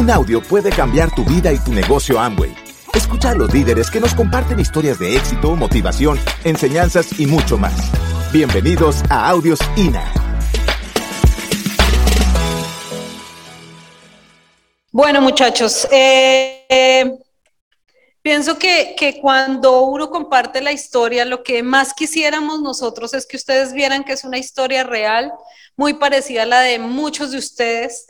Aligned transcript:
Un 0.00 0.10
audio 0.10 0.40
puede 0.40 0.70
cambiar 0.70 1.14
tu 1.14 1.26
vida 1.26 1.52
y 1.52 1.58
tu 1.58 1.74
negocio 1.74 2.18
Amway. 2.18 2.56
Escucha 2.94 3.32
a 3.32 3.34
los 3.34 3.52
líderes 3.52 3.90
que 3.90 4.00
nos 4.00 4.14
comparten 4.14 4.58
historias 4.58 4.98
de 4.98 5.14
éxito, 5.14 5.54
motivación, 5.56 6.18
enseñanzas 6.42 7.20
y 7.20 7.26
mucho 7.26 7.58
más. 7.58 7.74
Bienvenidos 8.32 9.02
a 9.10 9.28
Audios 9.28 9.58
INA. 9.76 10.10
Bueno, 14.90 15.20
muchachos, 15.20 15.86
eh, 15.92 16.64
eh, 16.70 17.18
pienso 18.22 18.56
que, 18.58 18.94
que, 18.96 19.20
cuando 19.20 19.82
uno 19.82 20.08
comparte 20.08 20.62
la 20.62 20.72
historia, 20.72 21.26
lo 21.26 21.42
que 21.42 21.62
más 21.62 21.92
quisiéramos 21.92 22.62
nosotros 22.62 23.12
es 23.12 23.26
que 23.26 23.36
ustedes 23.36 23.74
vieran 23.74 24.04
que 24.04 24.14
es 24.14 24.24
una 24.24 24.38
historia 24.38 24.82
real, 24.82 25.30
muy 25.76 25.92
parecida 25.92 26.44
a 26.44 26.46
la 26.46 26.60
de 26.62 26.78
muchos 26.78 27.32
de 27.32 27.36
ustedes, 27.36 28.06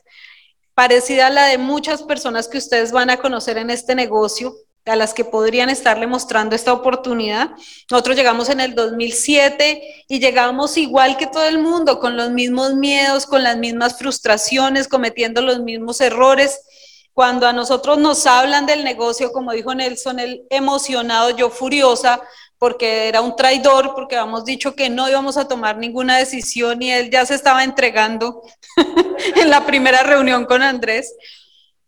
parecida 0.74 1.27
a 1.27 1.30
la 1.30 1.47
de 1.47 1.59
muchas 1.59 2.02
personas 2.02 2.48
que 2.48 2.59
ustedes 2.59 2.92
van 2.92 3.10
a 3.10 3.19
conocer 3.19 3.59
en 3.59 3.70
este 3.70 3.95
negocio, 3.95 4.55
a 4.87 4.96
las 4.96 5.12
que 5.15 5.24
podrían 5.24 5.69
estarle 5.69 6.06
mostrando 6.06 6.56
esta 6.56 6.73
oportunidad. 6.73 7.51
Nosotros 7.91 8.16
llegamos 8.16 8.48
en 8.48 8.60
el 8.60 8.74
2007 8.74 10.05
y 10.09 10.20
llegamos 10.20 10.77
igual 10.77 11.16
que 11.16 11.27
todo 11.27 11.45
el 11.45 11.59
mundo, 11.59 11.98
con 11.98 12.16
los 12.16 12.30
mismos 12.30 12.74
miedos, 12.74 13.27
con 13.27 13.43
las 13.43 13.56
mismas 13.56 13.98
frustraciones, 13.98 14.88
cometiendo 14.88 15.43
los 15.43 15.60
mismos 15.60 16.01
errores. 16.01 16.60
Cuando 17.12 17.46
a 17.46 17.52
nosotros 17.52 17.98
nos 17.98 18.27
hablan 18.27 18.66
del 18.66 18.84
negocio, 18.84 19.32
como 19.32 19.52
dijo 19.52 19.74
Nelson, 19.74 20.18
el 20.18 20.46
emocionado, 20.48 21.30
yo 21.30 21.51
furiosa, 21.51 22.21
porque 22.61 23.09
era 23.09 23.23
un 23.23 23.35
traidor, 23.37 23.95
porque 23.95 24.17
habíamos 24.17 24.45
dicho 24.45 24.75
que 24.75 24.91
no 24.91 25.09
íbamos 25.09 25.39
a 25.39 25.49
tomar 25.49 25.79
ninguna 25.79 26.19
decisión 26.19 26.83
y 26.83 26.93
él 26.93 27.11
ya 27.11 27.25
se 27.25 27.35
estaba 27.35 27.65
entregando 27.65 28.43
en 29.37 29.49
la 29.49 29.65
primera 29.65 30.03
reunión 30.03 30.45
con 30.45 30.63
Andrés. 30.63 31.15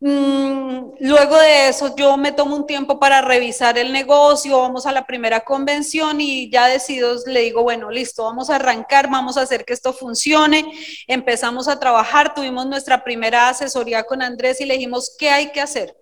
Mm, 0.00 0.94
luego 1.00 1.36
de 1.36 1.68
eso, 1.68 1.94
yo 1.94 2.16
me 2.16 2.32
tomo 2.32 2.56
un 2.56 2.66
tiempo 2.66 2.98
para 2.98 3.20
revisar 3.20 3.76
el 3.76 3.92
negocio, 3.92 4.62
vamos 4.62 4.86
a 4.86 4.92
la 4.92 5.06
primera 5.06 5.40
convención 5.40 6.22
y 6.22 6.50
ya 6.50 6.68
decido, 6.68 7.16
le 7.26 7.40
digo, 7.40 7.62
bueno, 7.62 7.90
listo, 7.90 8.24
vamos 8.24 8.48
a 8.48 8.56
arrancar, 8.56 9.10
vamos 9.10 9.36
a 9.36 9.42
hacer 9.42 9.66
que 9.66 9.74
esto 9.74 9.92
funcione. 9.92 10.64
Empezamos 11.06 11.68
a 11.68 11.78
trabajar, 11.78 12.32
tuvimos 12.32 12.66
nuestra 12.66 13.04
primera 13.04 13.50
asesoría 13.50 14.04
con 14.04 14.22
Andrés 14.22 14.58
y 14.62 14.64
le 14.64 14.74
dijimos, 14.74 15.14
¿qué 15.18 15.28
hay 15.28 15.52
que 15.52 15.60
hacer? 15.60 16.01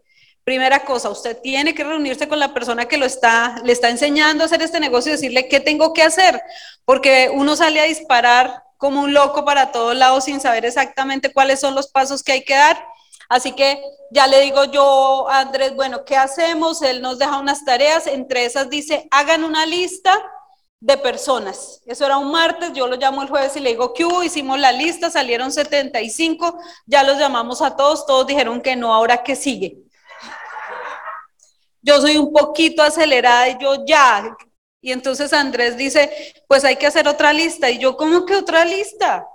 Primera 0.50 0.84
cosa, 0.84 1.10
usted 1.10 1.40
tiene 1.40 1.76
que 1.76 1.84
reunirse 1.84 2.26
con 2.26 2.40
la 2.40 2.52
persona 2.52 2.86
que 2.86 2.96
lo 2.98 3.06
está, 3.06 3.62
le 3.62 3.72
está 3.72 3.88
enseñando 3.88 4.42
a 4.42 4.46
hacer 4.46 4.60
este 4.62 4.80
negocio 4.80 5.12
y 5.12 5.14
decirle 5.14 5.46
qué 5.46 5.60
tengo 5.60 5.92
que 5.92 6.02
hacer, 6.02 6.42
porque 6.84 7.30
uno 7.32 7.54
sale 7.54 7.78
a 7.78 7.84
disparar 7.84 8.64
como 8.76 9.02
un 9.02 9.14
loco 9.14 9.44
para 9.44 9.70
todos 9.70 9.94
lados 9.94 10.24
sin 10.24 10.40
saber 10.40 10.64
exactamente 10.64 11.32
cuáles 11.32 11.60
son 11.60 11.76
los 11.76 11.86
pasos 11.86 12.24
que 12.24 12.32
hay 12.32 12.44
que 12.44 12.56
dar. 12.56 12.84
Así 13.28 13.52
que 13.52 13.80
ya 14.10 14.26
le 14.26 14.40
digo 14.40 14.64
yo 14.64 15.28
Andrés, 15.30 15.76
bueno, 15.76 16.04
¿qué 16.04 16.16
hacemos? 16.16 16.82
Él 16.82 17.00
nos 17.00 17.20
deja 17.20 17.38
unas 17.38 17.64
tareas, 17.64 18.08
entre 18.08 18.44
esas 18.44 18.68
dice, 18.68 19.06
hagan 19.12 19.44
una 19.44 19.66
lista 19.66 20.20
de 20.80 20.96
personas. 20.96 21.80
Eso 21.86 22.04
era 22.06 22.18
un 22.18 22.32
martes, 22.32 22.72
yo 22.72 22.88
lo 22.88 22.96
llamo 22.96 23.22
el 23.22 23.28
jueves 23.28 23.54
y 23.54 23.60
le 23.60 23.70
digo, 23.70 23.94
¿qué 23.94 24.04
hubo? 24.04 24.24
Hicimos 24.24 24.58
la 24.58 24.72
lista, 24.72 25.10
salieron 25.10 25.52
75, 25.52 26.58
ya 26.86 27.04
los 27.04 27.20
llamamos 27.20 27.62
a 27.62 27.76
todos, 27.76 28.04
todos 28.04 28.26
dijeron 28.26 28.60
que 28.60 28.74
no, 28.74 28.92
ahora 28.92 29.22
qué 29.22 29.36
sigue 29.36 29.84
yo 31.82 32.00
soy 32.00 32.16
un 32.16 32.32
poquito 32.32 32.82
acelerada 32.82 33.48
y 33.48 33.58
yo 33.60 33.84
ya. 33.86 34.36
Y 34.80 34.92
entonces 34.92 35.32
Andrés 35.32 35.76
dice, 35.76 36.10
pues 36.48 36.64
hay 36.64 36.76
que 36.76 36.86
hacer 36.86 37.06
otra 37.08 37.32
lista. 37.32 37.70
Y 37.70 37.78
yo, 37.78 37.96
¿cómo 37.96 38.24
que 38.24 38.34
otra 38.36 38.64
lista? 38.64 39.26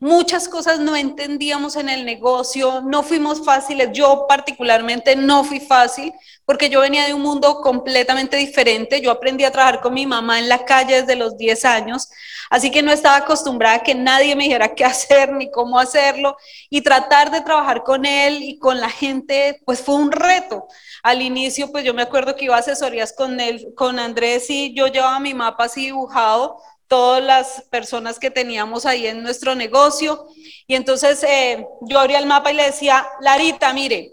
Muchas 0.00 0.48
cosas 0.48 0.78
no 0.78 0.94
entendíamos 0.94 1.74
en 1.74 1.88
el 1.88 2.04
negocio, 2.04 2.82
no 2.82 3.02
fuimos 3.02 3.44
fáciles, 3.44 3.88
yo 3.92 4.26
particularmente 4.28 5.16
no 5.16 5.42
fui 5.42 5.58
fácil 5.58 6.12
porque 6.44 6.70
yo 6.70 6.82
venía 6.82 7.04
de 7.04 7.14
un 7.14 7.20
mundo 7.20 7.60
completamente 7.62 8.36
diferente, 8.36 9.00
yo 9.00 9.10
aprendí 9.10 9.42
a 9.42 9.50
trabajar 9.50 9.80
con 9.80 9.92
mi 9.92 10.06
mamá 10.06 10.38
en 10.38 10.48
la 10.48 10.64
calle 10.64 11.00
desde 11.00 11.16
los 11.16 11.36
10 11.36 11.64
años, 11.64 12.08
así 12.48 12.70
que 12.70 12.80
no 12.80 12.92
estaba 12.92 13.16
acostumbrada 13.16 13.78
a 13.78 13.82
que 13.82 13.96
nadie 13.96 14.36
me 14.36 14.44
dijera 14.44 14.72
qué 14.72 14.84
hacer 14.84 15.32
ni 15.32 15.50
cómo 15.50 15.80
hacerlo. 15.80 16.36
Y 16.70 16.82
tratar 16.82 17.32
de 17.32 17.40
trabajar 17.40 17.82
con 17.82 18.06
él 18.06 18.40
y 18.40 18.58
con 18.60 18.80
la 18.80 18.90
gente, 18.90 19.60
pues 19.66 19.80
fue 19.80 19.96
un 19.96 20.12
reto. 20.12 20.68
Al 21.02 21.22
inicio, 21.22 21.72
pues 21.72 21.84
yo 21.84 21.92
me 21.92 22.02
acuerdo 22.02 22.36
que 22.36 22.44
iba 22.44 22.54
a 22.54 22.60
asesorías 22.60 23.12
con 23.12 23.40
él, 23.40 23.72
con 23.76 23.98
Andrés 23.98 24.48
y 24.48 24.74
yo 24.74 24.86
llevaba 24.86 25.18
mi 25.18 25.34
mapa 25.34 25.64
así 25.64 25.86
dibujado 25.86 26.58
todas 26.88 27.22
las 27.22 27.62
personas 27.70 28.18
que 28.18 28.30
teníamos 28.30 28.86
ahí 28.86 29.06
en 29.06 29.22
nuestro 29.22 29.54
negocio. 29.54 30.26
Y 30.66 30.74
entonces 30.74 31.22
eh, 31.22 31.64
yo 31.82 32.00
abría 32.00 32.18
el 32.18 32.26
mapa 32.26 32.50
y 32.50 32.54
le 32.54 32.64
decía, 32.64 33.06
Larita, 33.20 33.72
mire, 33.72 34.10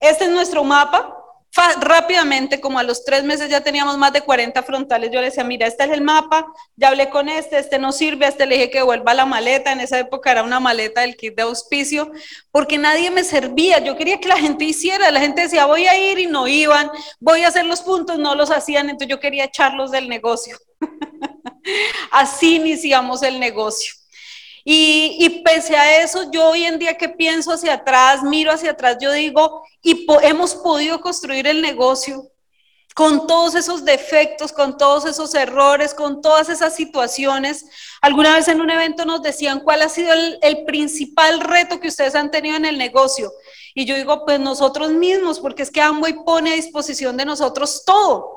este 0.00 0.24
es 0.24 0.30
nuestro 0.30 0.64
mapa. 0.64 1.14
rápidamente, 1.80 2.60
como 2.60 2.78
a 2.78 2.82
los 2.82 3.04
tres 3.04 3.24
meses 3.24 3.50
ya 3.50 3.60
teníamos 3.62 3.98
más 3.98 4.12
de 4.12 4.20
40 4.20 4.62
frontales, 4.62 5.10
yo 5.10 5.20
le 5.20 5.26
decía, 5.26 5.44
mira, 5.44 5.66
este 5.66 5.84
es 5.84 5.90
el 5.90 6.02
mapa, 6.02 6.46
ya 6.76 6.88
hablé 6.88 7.08
con 7.08 7.28
este, 7.28 7.58
este 7.58 7.78
no 7.78 7.90
sirve, 7.90 8.26
este 8.26 8.46
le 8.46 8.56
dije 8.56 8.70
que 8.70 8.82
vuelva 8.82 9.12
la 9.12 9.26
maleta, 9.26 9.72
en 9.72 9.80
esa 9.80 9.98
época 9.98 10.30
era 10.30 10.44
una 10.44 10.60
maleta 10.60 11.00
del 11.00 11.16
kit 11.16 11.34
de 11.34 11.42
auspicio, 11.42 12.12
porque 12.52 12.78
nadie 12.78 13.10
me 13.10 13.24
servía, 13.24 13.80
yo 13.80 13.96
quería 13.96 14.20
que 14.20 14.28
la 14.28 14.36
gente 14.36 14.66
hiciera, 14.66 15.10
la 15.10 15.20
gente 15.20 15.42
decía, 15.42 15.66
voy 15.66 15.86
a 15.86 15.98
ir 15.98 16.18
y 16.18 16.26
no 16.26 16.46
iban, 16.46 16.90
voy 17.18 17.42
a 17.42 17.48
hacer 17.48 17.64
los 17.64 17.80
puntos, 17.80 18.18
no 18.18 18.34
los 18.34 18.50
hacían, 18.50 18.88
entonces 18.90 19.08
yo 19.08 19.18
quería 19.18 19.44
echarlos 19.44 19.90
del 19.90 20.08
negocio. 20.08 20.58
Así 22.10 22.56
iniciamos 22.56 23.22
el 23.22 23.38
negocio. 23.40 23.92
Y, 24.70 25.42
pese 25.46 25.76
a 25.76 26.02
eso, 26.02 26.30
yo 26.30 26.50
hoy 26.50 26.64
en 26.64 26.78
día 26.78 26.98
que 26.98 27.08
pienso 27.08 27.52
hacia 27.52 27.72
atrás, 27.72 28.22
miro 28.22 28.52
hacia 28.52 28.72
atrás, 28.72 28.98
yo 29.00 29.10
digo, 29.12 29.62
y 29.82 30.06
hemos 30.22 30.56
podido 30.56 31.00
construir 31.00 31.46
el 31.46 31.62
negocio 31.62 32.30
con 32.94 33.26
todos 33.26 33.54
esos 33.54 33.86
defectos, 33.86 34.52
con 34.52 34.76
todos 34.76 35.06
esos 35.06 35.34
errores, 35.34 35.94
con 35.94 36.20
todas 36.20 36.50
esas 36.50 36.76
situaciones. 36.76 37.64
Alguna 38.02 38.34
vez 38.34 38.48
en 38.48 38.60
un 38.60 38.68
evento 38.68 39.06
nos 39.06 39.22
decían 39.22 39.60
cuál 39.60 39.80
ha 39.80 39.88
sido 39.88 40.12
el, 40.12 40.38
el 40.42 40.64
principal 40.66 41.40
reto 41.40 41.80
que 41.80 41.88
ustedes 41.88 42.14
han 42.14 42.30
tenido 42.30 42.56
en 42.56 42.66
el 42.66 42.76
negocio. 42.76 43.32
Y 43.74 43.86
yo 43.86 43.94
digo, 43.94 44.26
pues 44.26 44.38
nosotros 44.38 44.90
mismos, 44.90 45.40
porque 45.40 45.62
es 45.62 45.70
que 45.70 45.80
Amway 45.80 46.24
pone 46.26 46.52
a 46.52 46.56
disposición 46.56 47.16
de 47.16 47.24
nosotros 47.24 47.84
todo. 47.86 48.34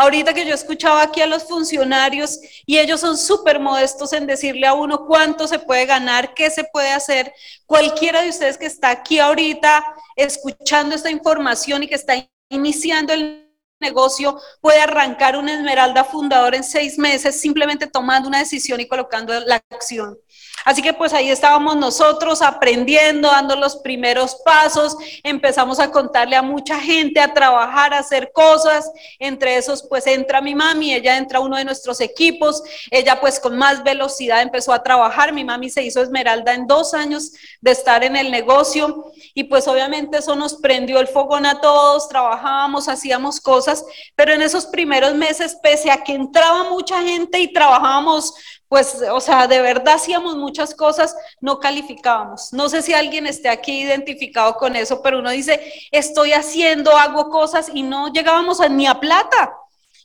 Ahorita 0.00 0.32
que 0.32 0.46
yo 0.46 0.54
escuchaba 0.54 1.02
aquí 1.02 1.20
a 1.22 1.26
los 1.26 1.42
funcionarios 1.48 2.38
y 2.64 2.78
ellos 2.78 3.00
son 3.00 3.18
súper 3.18 3.58
modestos 3.58 4.12
en 4.12 4.28
decirle 4.28 4.64
a 4.64 4.72
uno 4.72 5.06
cuánto 5.06 5.48
se 5.48 5.58
puede 5.58 5.86
ganar, 5.86 6.34
qué 6.34 6.50
se 6.50 6.62
puede 6.62 6.92
hacer. 6.92 7.32
Cualquiera 7.66 8.22
de 8.22 8.28
ustedes 8.28 8.56
que 8.56 8.66
está 8.66 8.90
aquí 8.90 9.18
ahorita 9.18 9.84
escuchando 10.14 10.94
esta 10.94 11.10
información 11.10 11.82
y 11.82 11.88
que 11.88 11.96
está 11.96 12.14
iniciando 12.48 13.12
el 13.12 13.47
negocio 13.80 14.40
puede 14.60 14.80
arrancar 14.80 15.36
una 15.36 15.54
esmeralda 15.54 16.04
fundador 16.04 16.54
en 16.54 16.64
seis 16.64 16.98
meses 16.98 17.40
simplemente 17.40 17.86
tomando 17.86 18.28
una 18.28 18.40
decisión 18.40 18.80
y 18.80 18.88
colocando 18.88 19.38
la 19.40 19.62
acción. 19.70 20.18
Así 20.64 20.82
que 20.82 20.92
pues 20.92 21.12
ahí 21.14 21.30
estábamos 21.30 21.76
nosotros 21.76 22.42
aprendiendo, 22.42 23.30
dando 23.30 23.56
los 23.56 23.76
primeros 23.76 24.36
pasos, 24.44 24.96
empezamos 25.22 25.78
a 25.78 25.90
contarle 25.90 26.36
a 26.36 26.42
mucha 26.42 26.78
gente, 26.80 27.20
a 27.20 27.32
trabajar, 27.32 27.94
a 27.94 28.00
hacer 28.00 28.32
cosas. 28.32 28.90
Entre 29.18 29.56
esos 29.56 29.86
pues 29.88 30.06
entra 30.06 30.40
mi 30.40 30.54
mami, 30.54 30.92
ella 30.92 31.16
entra 31.16 31.38
a 31.38 31.42
uno 31.42 31.56
de 31.56 31.64
nuestros 31.64 32.00
equipos, 32.00 32.62
ella 32.90 33.20
pues 33.20 33.38
con 33.40 33.56
más 33.56 33.82
velocidad 33.82 34.42
empezó 34.42 34.72
a 34.72 34.82
trabajar, 34.82 35.32
mi 35.32 35.44
mami 35.44 35.70
se 35.70 35.82
hizo 35.82 36.02
esmeralda 36.02 36.52
en 36.52 36.66
dos 36.66 36.92
años 36.92 37.32
de 37.60 37.70
estar 37.70 38.02
en 38.04 38.16
el 38.16 38.30
negocio. 38.30 39.12
Y 39.34 39.44
pues 39.44 39.68
obviamente 39.68 40.18
eso 40.18 40.34
nos 40.34 40.56
prendió 40.56 41.00
el 41.00 41.06
fogón 41.06 41.46
a 41.46 41.60
todos, 41.60 42.08
trabajábamos, 42.08 42.88
hacíamos 42.88 43.40
cosas, 43.40 43.67
pero 44.14 44.32
en 44.32 44.42
esos 44.42 44.66
primeros 44.66 45.14
meses, 45.14 45.56
pese 45.62 45.90
a 45.90 46.02
que 46.02 46.14
entraba 46.14 46.70
mucha 46.70 47.02
gente 47.02 47.38
y 47.38 47.52
trabajábamos 47.52 48.34
pues, 48.68 49.02
o 49.10 49.20
sea, 49.20 49.46
de 49.46 49.62
verdad 49.62 49.94
hacíamos 49.94 50.36
muchas 50.36 50.74
cosas, 50.74 51.16
no 51.40 51.58
calificábamos. 51.58 52.52
No 52.52 52.68
sé 52.68 52.82
si 52.82 52.92
alguien 52.92 53.26
esté 53.26 53.48
aquí 53.48 53.80
identificado 53.80 54.56
con 54.56 54.76
eso, 54.76 55.00
pero 55.02 55.20
uno 55.20 55.30
dice, 55.30 55.72
estoy 55.90 56.32
haciendo, 56.32 56.96
hago 56.96 57.30
cosas 57.30 57.70
y 57.72 57.82
no 57.82 58.12
llegábamos 58.12 58.60
a, 58.60 58.68
ni 58.68 58.86
a 58.86 59.00
plata. 59.00 59.54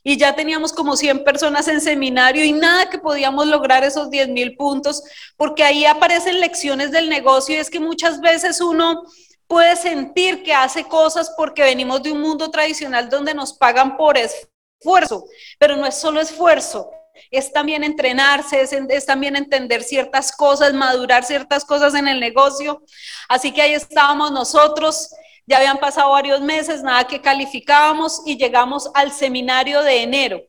Y 0.02 0.16
ya 0.16 0.34
teníamos 0.34 0.72
como 0.72 0.96
100 0.96 1.24
personas 1.24 1.68
en 1.68 1.80
seminario 1.80 2.44
y 2.44 2.52
nada 2.52 2.88
que 2.88 2.98
podíamos 2.98 3.46
lograr 3.46 3.84
esos 3.84 4.10
10 4.10 4.30
mil 4.30 4.56
puntos, 4.56 5.02
porque 5.36 5.62
ahí 5.62 5.84
aparecen 5.84 6.40
lecciones 6.40 6.90
del 6.90 7.10
negocio 7.10 7.54
y 7.54 7.58
es 7.58 7.70
que 7.70 7.80
muchas 7.80 8.20
veces 8.20 8.60
uno 8.60 9.02
puede 9.46 9.76
sentir 9.76 10.42
que 10.42 10.54
hace 10.54 10.84
cosas 10.84 11.32
porque 11.36 11.62
venimos 11.62 12.02
de 12.02 12.12
un 12.12 12.20
mundo 12.20 12.50
tradicional 12.50 13.08
donde 13.08 13.34
nos 13.34 13.52
pagan 13.52 13.96
por 13.96 14.16
esfuerzo, 14.16 15.24
pero 15.58 15.76
no 15.76 15.86
es 15.86 15.94
solo 15.94 16.20
esfuerzo, 16.20 16.90
es 17.30 17.52
también 17.52 17.84
entrenarse, 17.84 18.60
es, 18.60 19.06
también 19.06 19.36
entender 19.36 19.82
ciertas 19.82 20.32
cosas, 20.32 20.72
madurar 20.72 21.24
ciertas 21.24 21.64
cosas 21.64 21.94
en 21.94 22.08
el 22.08 22.20
negocio. 22.20 22.82
Así 23.28 23.52
que 23.52 23.62
ahí 23.62 23.74
estábamos 23.74 24.32
nosotros, 24.32 25.10
ya 25.46 25.58
habían 25.58 25.78
pasado 25.78 26.10
varios 26.10 26.40
meses, 26.40 26.82
nada 26.82 27.04
que 27.06 27.20
calificábamos 27.20 28.22
y 28.26 28.36
llegamos 28.36 28.90
al 28.94 29.12
seminario 29.12 29.82
de 29.82 30.02
enero. 30.02 30.40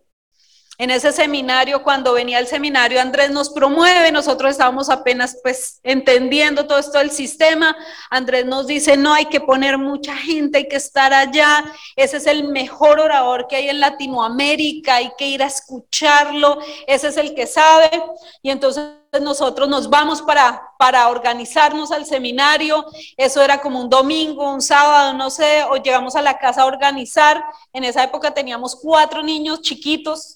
En 0.78 0.92
ese 0.92 1.12
seminario, 1.12 1.84
cuando 1.84 2.14
venía 2.14 2.40
el 2.40 2.48
seminario, 2.48 3.02
Andrés 3.02 3.32
nos 3.32 3.50
promueve, 3.50 4.12
nosotros 4.12 4.52
estábamos 4.52 4.90
apenas 4.90 5.38
pues 5.42 5.80
entendiendo 5.84 6.68
todo 6.68 6.80
esto 6.80 6.98
del 6.98 7.12
sistema, 7.12 7.76
Andrés 8.10 8.46
nos 8.46 8.68
dice, 8.68 8.98
no, 8.98 9.14
hay 9.14 9.26
que 9.26 9.40
poner 9.40 9.78
mucha 9.78 10.16
gente, 10.16 10.58
hay 10.60 10.68
que 10.68 10.76
estar 10.76 11.14
allá, 11.14 11.64
ese 11.96 12.18
es 12.18 12.28
el 12.28 12.50
mejor 12.50 13.00
orador 13.00 13.48
que 13.48 13.56
hay 13.56 13.70
en 13.70 13.80
Latinoamérica, 13.80 14.96
hay 14.96 15.12
que 15.18 15.28
ir 15.28 15.44
a 15.44 15.48
escucharlo, 15.48 16.60
ese 16.88 17.08
es 17.08 17.18
el 17.18 17.34
que 17.34 17.48
sabe, 17.48 17.90
y 18.42 18.50
entonces 18.50 18.84
nosotros 19.22 19.70
nos 19.70 19.90
vamos 19.90 20.22
para, 20.22 20.62
para 20.78 21.08
organizarnos 21.08 21.92
al 21.92 22.06
seminario, 22.06 22.86
eso 23.18 23.42
era 23.42 23.62
como 23.62 23.80
un 23.80 23.90
domingo, 23.90 24.52
un 24.52 24.62
sábado, 24.62 25.14
no 25.14 25.30
sé, 25.30 25.64
o 25.70 25.78
llegamos 25.78 26.16
a 26.16 26.22
la 26.22 26.38
casa 26.38 26.64
a 26.64 26.66
organizar, 26.66 27.44
en 27.72 27.84
esa 27.84 28.04
época 28.04 28.34
teníamos 28.34 28.76
cuatro 28.76 29.24
niños 29.24 29.62
chiquitos, 29.62 30.35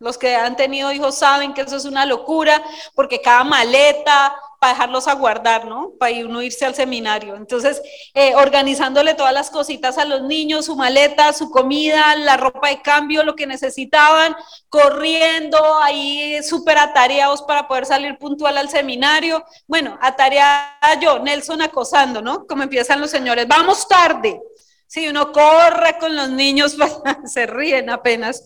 los 0.00 0.18
que 0.18 0.34
han 0.34 0.56
tenido 0.56 0.92
hijos 0.92 1.16
saben 1.16 1.54
que 1.54 1.60
eso 1.60 1.76
es 1.76 1.84
una 1.84 2.06
locura, 2.06 2.62
porque 2.94 3.20
cada 3.20 3.44
maleta, 3.44 4.34
para 4.58 4.74
dejarlos 4.74 5.08
a 5.08 5.14
guardar, 5.14 5.64
¿no? 5.64 5.92
Para 5.98 6.14
uno 6.24 6.42
irse 6.42 6.66
al 6.66 6.74
seminario. 6.74 7.34
Entonces, 7.34 7.80
eh, 8.12 8.34
organizándole 8.34 9.14
todas 9.14 9.32
las 9.32 9.50
cositas 9.50 9.96
a 9.96 10.04
los 10.04 10.22
niños, 10.22 10.66
su 10.66 10.76
maleta, 10.76 11.32
su 11.32 11.50
comida, 11.50 12.14
la 12.16 12.36
ropa 12.36 12.68
de 12.68 12.82
cambio, 12.82 13.22
lo 13.22 13.34
que 13.34 13.46
necesitaban, 13.46 14.36
corriendo 14.68 15.58
ahí 15.82 16.42
súper 16.42 16.76
atareados 16.78 17.42
para 17.42 17.66
poder 17.68 17.86
salir 17.86 18.18
puntual 18.18 18.58
al 18.58 18.68
seminario. 18.68 19.42
Bueno, 19.66 19.98
atareada 20.00 20.98
yo, 21.00 21.18
Nelson 21.18 21.62
acosando, 21.62 22.20
¿no? 22.20 22.46
Como 22.46 22.62
empiezan 22.62 23.00
los 23.00 23.10
señores, 23.10 23.48
vamos 23.48 23.88
tarde. 23.88 24.40
Si 24.90 25.06
uno 25.06 25.30
corre 25.30 25.98
con 26.00 26.16
los 26.16 26.30
niños, 26.30 26.76
se 27.24 27.46
ríen 27.46 27.90
apenas. 27.90 28.42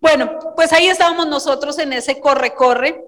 Bueno, 0.00 0.38
pues 0.56 0.72
ahí 0.72 0.86
estábamos 0.88 1.26
nosotros 1.26 1.78
en 1.78 1.92
ese 1.92 2.18
corre-corre. 2.18 3.04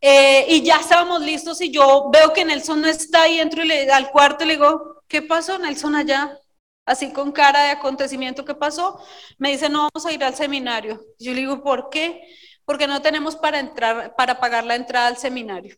Eh, 0.00 0.46
y 0.48 0.62
ya 0.62 0.76
estábamos 0.76 1.20
listos 1.22 1.60
y 1.60 1.72
yo 1.72 2.10
veo 2.12 2.32
que 2.32 2.44
Nelson 2.44 2.80
no 2.80 2.86
está 2.86 3.22
ahí, 3.22 3.40
entro 3.40 3.64
y 3.64 3.66
le, 3.66 3.90
al 3.90 4.12
cuarto 4.12 4.44
y 4.44 4.46
le 4.46 4.52
digo, 4.54 5.02
¿qué 5.08 5.22
pasó 5.22 5.58
Nelson 5.58 5.96
allá? 5.96 6.38
Así 6.86 7.12
con 7.12 7.32
cara 7.32 7.64
de 7.64 7.70
acontecimiento, 7.70 8.44
¿qué 8.44 8.54
pasó? 8.54 9.04
Me 9.38 9.50
dice, 9.50 9.68
no 9.68 9.88
vamos 9.92 10.06
a 10.06 10.12
ir 10.12 10.22
al 10.22 10.36
seminario. 10.36 11.00
Yo 11.18 11.32
le 11.32 11.40
digo, 11.40 11.64
¿por 11.64 11.90
qué? 11.90 12.22
Porque 12.64 12.86
no 12.86 13.02
tenemos 13.02 13.34
para 13.34 13.58
entrar, 13.58 14.14
para 14.14 14.38
pagar 14.38 14.62
la 14.62 14.76
entrada 14.76 15.08
al 15.08 15.16
seminario. 15.16 15.76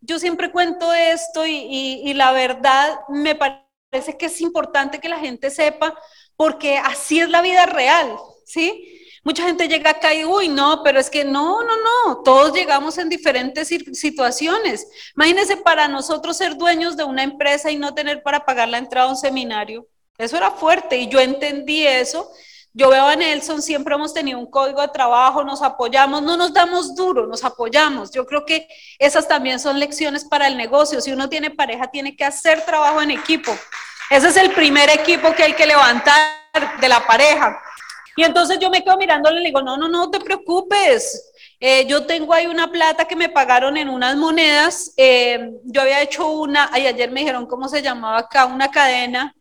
Yo 0.00 0.20
siempre 0.20 0.52
cuento 0.52 0.92
esto 0.92 1.44
y, 1.44 2.00
y 2.04 2.14
la 2.14 2.30
verdad 2.30 3.00
me 3.08 3.34
parece 3.34 3.71
parece 3.92 4.16
que 4.16 4.26
es 4.26 4.40
importante 4.40 4.98
que 4.98 5.08
la 5.10 5.18
gente 5.18 5.50
sepa, 5.50 5.94
porque 6.34 6.78
así 6.78 7.20
es 7.20 7.28
la 7.28 7.42
vida 7.42 7.66
real, 7.66 8.16
¿sí? 8.46 8.98
Mucha 9.22 9.44
gente 9.44 9.68
llega 9.68 9.90
acá 9.90 10.14
y, 10.14 10.24
uy, 10.24 10.48
no, 10.48 10.82
pero 10.82 10.98
es 10.98 11.10
que 11.10 11.24
no, 11.24 11.62
no, 11.62 11.74
no, 11.76 12.22
todos 12.22 12.54
llegamos 12.54 12.96
en 12.96 13.10
diferentes 13.10 13.68
situaciones. 13.68 14.88
Imagínense 15.14 15.58
para 15.58 15.88
nosotros 15.88 16.38
ser 16.38 16.56
dueños 16.56 16.96
de 16.96 17.04
una 17.04 17.22
empresa 17.22 17.70
y 17.70 17.76
no 17.76 17.94
tener 17.94 18.22
para 18.22 18.46
pagar 18.46 18.70
la 18.70 18.78
entrada 18.78 19.06
a 19.08 19.10
un 19.10 19.16
seminario. 19.16 19.86
Eso 20.16 20.38
era 20.38 20.50
fuerte 20.50 20.96
y 20.96 21.08
yo 21.08 21.20
entendí 21.20 21.86
eso. 21.86 22.28
Yo 22.74 22.88
veo 22.88 23.04
a 23.06 23.16
Nelson, 23.16 23.60
siempre 23.60 23.94
hemos 23.94 24.14
tenido 24.14 24.38
un 24.38 24.50
código 24.50 24.80
de 24.80 24.88
trabajo, 24.88 25.44
nos 25.44 25.60
apoyamos, 25.62 26.22
no 26.22 26.38
nos 26.38 26.54
damos 26.54 26.94
duro, 26.94 27.26
nos 27.26 27.44
apoyamos. 27.44 28.10
Yo 28.12 28.24
creo 28.24 28.46
que 28.46 28.66
esas 28.98 29.28
también 29.28 29.60
son 29.60 29.78
lecciones 29.78 30.24
para 30.24 30.46
el 30.46 30.56
negocio. 30.56 31.00
Si 31.02 31.12
uno 31.12 31.28
tiene 31.28 31.50
pareja, 31.50 31.90
tiene 31.90 32.16
que 32.16 32.24
hacer 32.24 32.64
trabajo 32.64 33.02
en 33.02 33.10
equipo. 33.10 33.52
Ese 34.08 34.28
es 34.28 34.36
el 34.38 34.52
primer 34.52 34.88
equipo 34.88 35.34
que 35.34 35.42
hay 35.42 35.52
que 35.52 35.66
levantar 35.66 36.80
de 36.80 36.88
la 36.88 37.06
pareja. 37.06 37.60
Y 38.16 38.24
entonces 38.24 38.58
yo 38.58 38.70
me 38.70 38.82
quedo 38.82 38.96
mirándole 38.96 39.40
y 39.40 39.42
le 39.42 39.48
digo, 39.48 39.62
no, 39.62 39.76
no, 39.76 39.88
no 39.88 40.10
te 40.10 40.20
preocupes. 40.20 41.32
Eh, 41.60 41.86
yo 41.86 42.06
tengo 42.06 42.32
ahí 42.34 42.46
una 42.46 42.70
plata 42.70 43.04
que 43.04 43.16
me 43.16 43.28
pagaron 43.28 43.76
en 43.76 43.88
unas 43.88 44.16
monedas. 44.16 44.92
Eh, 44.96 45.52
yo 45.64 45.82
había 45.82 46.00
hecho 46.02 46.26
una, 46.30 46.70
ay, 46.72 46.86
ayer 46.86 47.10
me 47.10 47.20
dijeron 47.20 47.46
cómo 47.46 47.68
se 47.68 47.82
llamaba 47.82 48.18
acá, 48.18 48.46
una 48.46 48.70
cadena. 48.70 49.34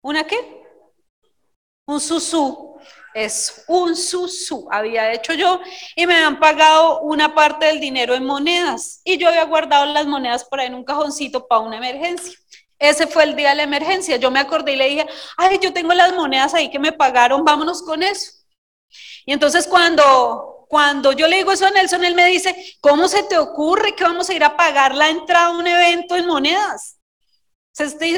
¿Una 0.00 0.24
qué? 0.24 0.61
Un 1.86 2.00
susú, 2.00 2.76
es 3.14 3.64
un 3.68 3.94
susú, 3.94 4.68
había 4.70 5.12
hecho 5.12 5.34
yo 5.34 5.60
y 5.96 6.06
me 6.06 6.14
habían 6.14 6.40
pagado 6.40 7.00
una 7.00 7.34
parte 7.34 7.66
del 7.66 7.80
dinero 7.80 8.14
en 8.14 8.24
monedas 8.24 9.00
y 9.04 9.18
yo 9.18 9.28
había 9.28 9.44
guardado 9.44 9.86
las 9.86 10.06
monedas 10.06 10.44
por 10.44 10.60
ahí 10.60 10.68
en 10.68 10.74
un 10.74 10.84
cajoncito 10.84 11.46
para 11.46 11.60
una 11.60 11.76
emergencia. 11.76 12.38
Ese 12.78 13.06
fue 13.06 13.24
el 13.24 13.36
día 13.36 13.50
de 13.50 13.56
la 13.56 13.62
emergencia. 13.62 14.16
Yo 14.16 14.30
me 14.32 14.40
acordé 14.40 14.72
y 14.72 14.76
le 14.76 14.88
dije, 14.88 15.06
ay, 15.36 15.58
yo 15.62 15.72
tengo 15.72 15.94
las 15.94 16.12
monedas 16.14 16.52
ahí 16.54 16.68
que 16.68 16.80
me 16.80 16.90
pagaron, 16.90 17.44
vámonos 17.44 17.82
con 17.82 18.02
eso. 18.02 18.32
Y 19.24 19.32
entonces 19.32 19.68
cuando, 19.68 20.66
cuando 20.68 21.12
yo 21.12 21.28
le 21.28 21.36
digo 21.36 21.52
eso 21.52 21.66
a 21.66 21.70
Nelson, 21.70 22.04
él 22.04 22.14
me 22.14 22.26
dice, 22.26 22.56
¿cómo 22.80 23.06
se 23.06 23.22
te 23.24 23.38
ocurre 23.38 23.94
que 23.94 24.02
vamos 24.02 24.28
a 24.28 24.34
ir 24.34 24.42
a 24.42 24.56
pagar 24.56 24.94
la 24.96 25.10
entrada 25.10 25.46
a 25.46 25.50
un 25.56 25.66
evento 25.66 26.16
en 26.16 26.26
monedas? 26.26 26.98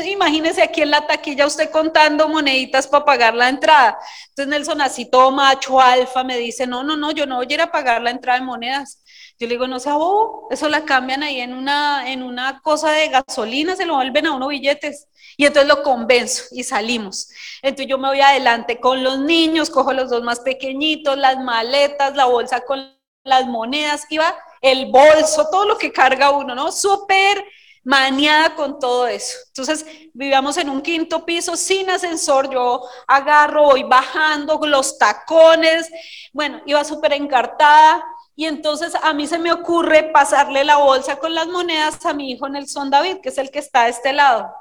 Imagínese 0.07 0.63
aquí 0.63 0.83
en 0.83 0.91
la 0.91 1.07
taquilla 1.07 1.47
usted 1.47 1.71
contando 1.71 2.29
moneditas 2.29 2.87
para 2.87 3.05
pagar 3.05 3.35
la 3.35 3.49
entrada. 3.49 3.99
Entonces 4.31 4.49
Nelson, 4.49 4.81
así 4.81 5.07
todo 5.07 5.31
macho 5.31 5.81
alfa, 5.81 6.25
me 6.25 6.39
dice, 6.39 6.67
no, 6.67 6.83
no, 6.83 6.97
no, 6.97 7.13
yo 7.13 7.27
no 7.27 7.37
voy 7.37 7.47
a 7.49 7.55
ir 7.55 7.61
a 7.61 7.71
pagar 7.71 8.03
la 8.03 8.11
entrada 8.11 8.41
de 8.41 8.45
monedas. 8.45 9.03
Yo 9.39 9.47
le 9.47 9.55
digo, 9.55 9.67
no 9.67 9.81
sea 9.81 9.95
bobo, 9.95 10.49
eso 10.51 10.69
la 10.69 10.85
cambian 10.85 11.23
ahí 11.23 11.41
en 11.41 11.55
una, 11.55 12.11
en 12.11 12.23
una 12.23 12.61
cosa 12.61 12.91
de 12.93 13.09
gasolina, 13.09 13.75
se 13.75 13.85
lo 13.87 13.97
vuelven 13.97 14.27
a 14.27 14.33
uno 14.33 14.49
billetes. 14.49 15.09
Y 15.37 15.47
entonces 15.47 15.69
lo 15.69 15.83
convenzo 15.83 16.45
y 16.53 16.63
salimos. 16.63 17.29
Entonces 17.63 17.89
yo 17.89 17.99
me 17.99 18.09
voy 18.09 18.21
adelante 18.21 18.79
con 18.79 19.03
los 19.03 19.19
niños, 19.19 19.71
cojo 19.71 19.93
los 19.93 20.11
dos 20.11 20.23
más 20.23 20.41
pequeñitos, 20.41 21.19
las 21.19 21.39
maletas, 21.39 22.15
la 22.15 22.27
bolsa 22.27 22.61
con 22.61 22.97
las 23.25 23.47
monedas, 23.47 24.05
iba 24.11 24.37
el 24.61 24.87
bolso, 24.87 25.49
todo 25.51 25.65
lo 25.65 25.79
que 25.79 25.93
carga 25.93 26.31
uno, 26.31 26.55
¿no? 26.55 26.71
Súper 26.71 27.45
maniada 27.85 28.55
con 28.55 28.79
todo 28.79 29.07
eso. 29.07 29.37
Entonces, 29.49 29.87
vivíamos 30.15 30.57
en 30.57 30.71
un 30.71 30.81
quinto 30.81 31.25
piso 31.25 31.57
sin 31.57 31.89
ascensor, 31.91 32.51
yo 32.51 32.83
agarro, 33.07 33.65
voy 33.65 33.83
bajando 33.85 34.59
los 34.65 34.99
tacones, 34.99 35.91
bueno, 36.33 36.61
iba 36.67 36.83
súper 36.85 37.13
encartada. 37.13 38.03
Y 38.37 38.47
entonces 38.47 38.93
a 39.01 39.13
mí 39.13 39.29
se 39.29 39.39
me 39.39 39.53
ocurre 39.53 40.11
pasarle 40.13 40.65
la 40.65 40.79
bolsa 40.79 41.17
con 41.17 41.35
las 41.35 41.47
monedas 41.47 42.05
a 42.05 42.15
mi 42.15 42.33
hijo 42.33 42.49
Nelson 42.49 42.91
David, 42.91 43.19
que 43.23 43.29
es 43.29 43.39
el 43.39 43.51
que 43.51 43.61
está 43.61 43.85
de 43.85 43.91
este 43.91 44.13
lado. 44.13 44.53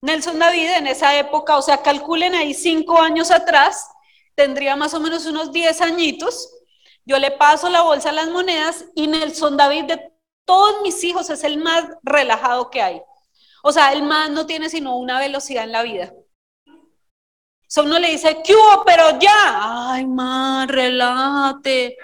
Nelson 0.00 0.38
David 0.38 0.70
en 0.76 0.86
esa 0.86 1.18
época, 1.18 1.58
o 1.58 1.62
sea, 1.62 1.82
calculen 1.82 2.34
ahí 2.34 2.54
cinco 2.54 2.98
años 2.98 3.30
atrás, 3.30 3.90
tendría 4.34 4.74
más 4.74 4.94
o 4.94 5.00
menos 5.00 5.26
unos 5.26 5.52
diez 5.52 5.82
añitos. 5.82 6.50
Yo 7.04 7.18
le 7.18 7.30
paso 7.30 7.68
la 7.68 7.82
bolsa 7.82 8.08
a 8.08 8.12
las 8.12 8.28
monedas 8.28 8.86
y 8.94 9.06
Nelson 9.06 9.58
David 9.58 9.84
de 9.84 10.09
todos 10.50 10.82
mis 10.82 11.04
hijos 11.04 11.30
es 11.30 11.44
el 11.44 11.58
más 11.58 11.84
relajado 12.02 12.70
que 12.70 12.82
hay. 12.82 13.00
O 13.62 13.70
sea, 13.70 13.92
el 13.92 14.02
más 14.02 14.30
no 14.30 14.46
tiene 14.46 14.68
sino 14.68 14.96
una 14.96 15.20
velocidad 15.20 15.62
en 15.62 15.70
la 15.70 15.84
vida. 15.84 16.12
So 17.68 17.84
uno 17.84 18.00
le 18.00 18.10
dice, 18.10 18.38
¿qué 18.44 18.56
hubo? 18.56 18.82
Pero 18.84 19.16
ya. 19.20 19.92
Ay, 19.92 20.06
más, 20.06 20.66
relájate. 20.66 21.96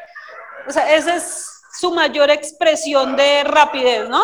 O 0.69 0.71
sea, 0.71 0.95
esa 0.95 1.17
es 1.17 1.45
su 1.77 1.91
mayor 1.91 2.31
expresión 2.31 3.17
de 3.17 3.43
rapidez, 3.43 4.09
¿no? 4.09 4.23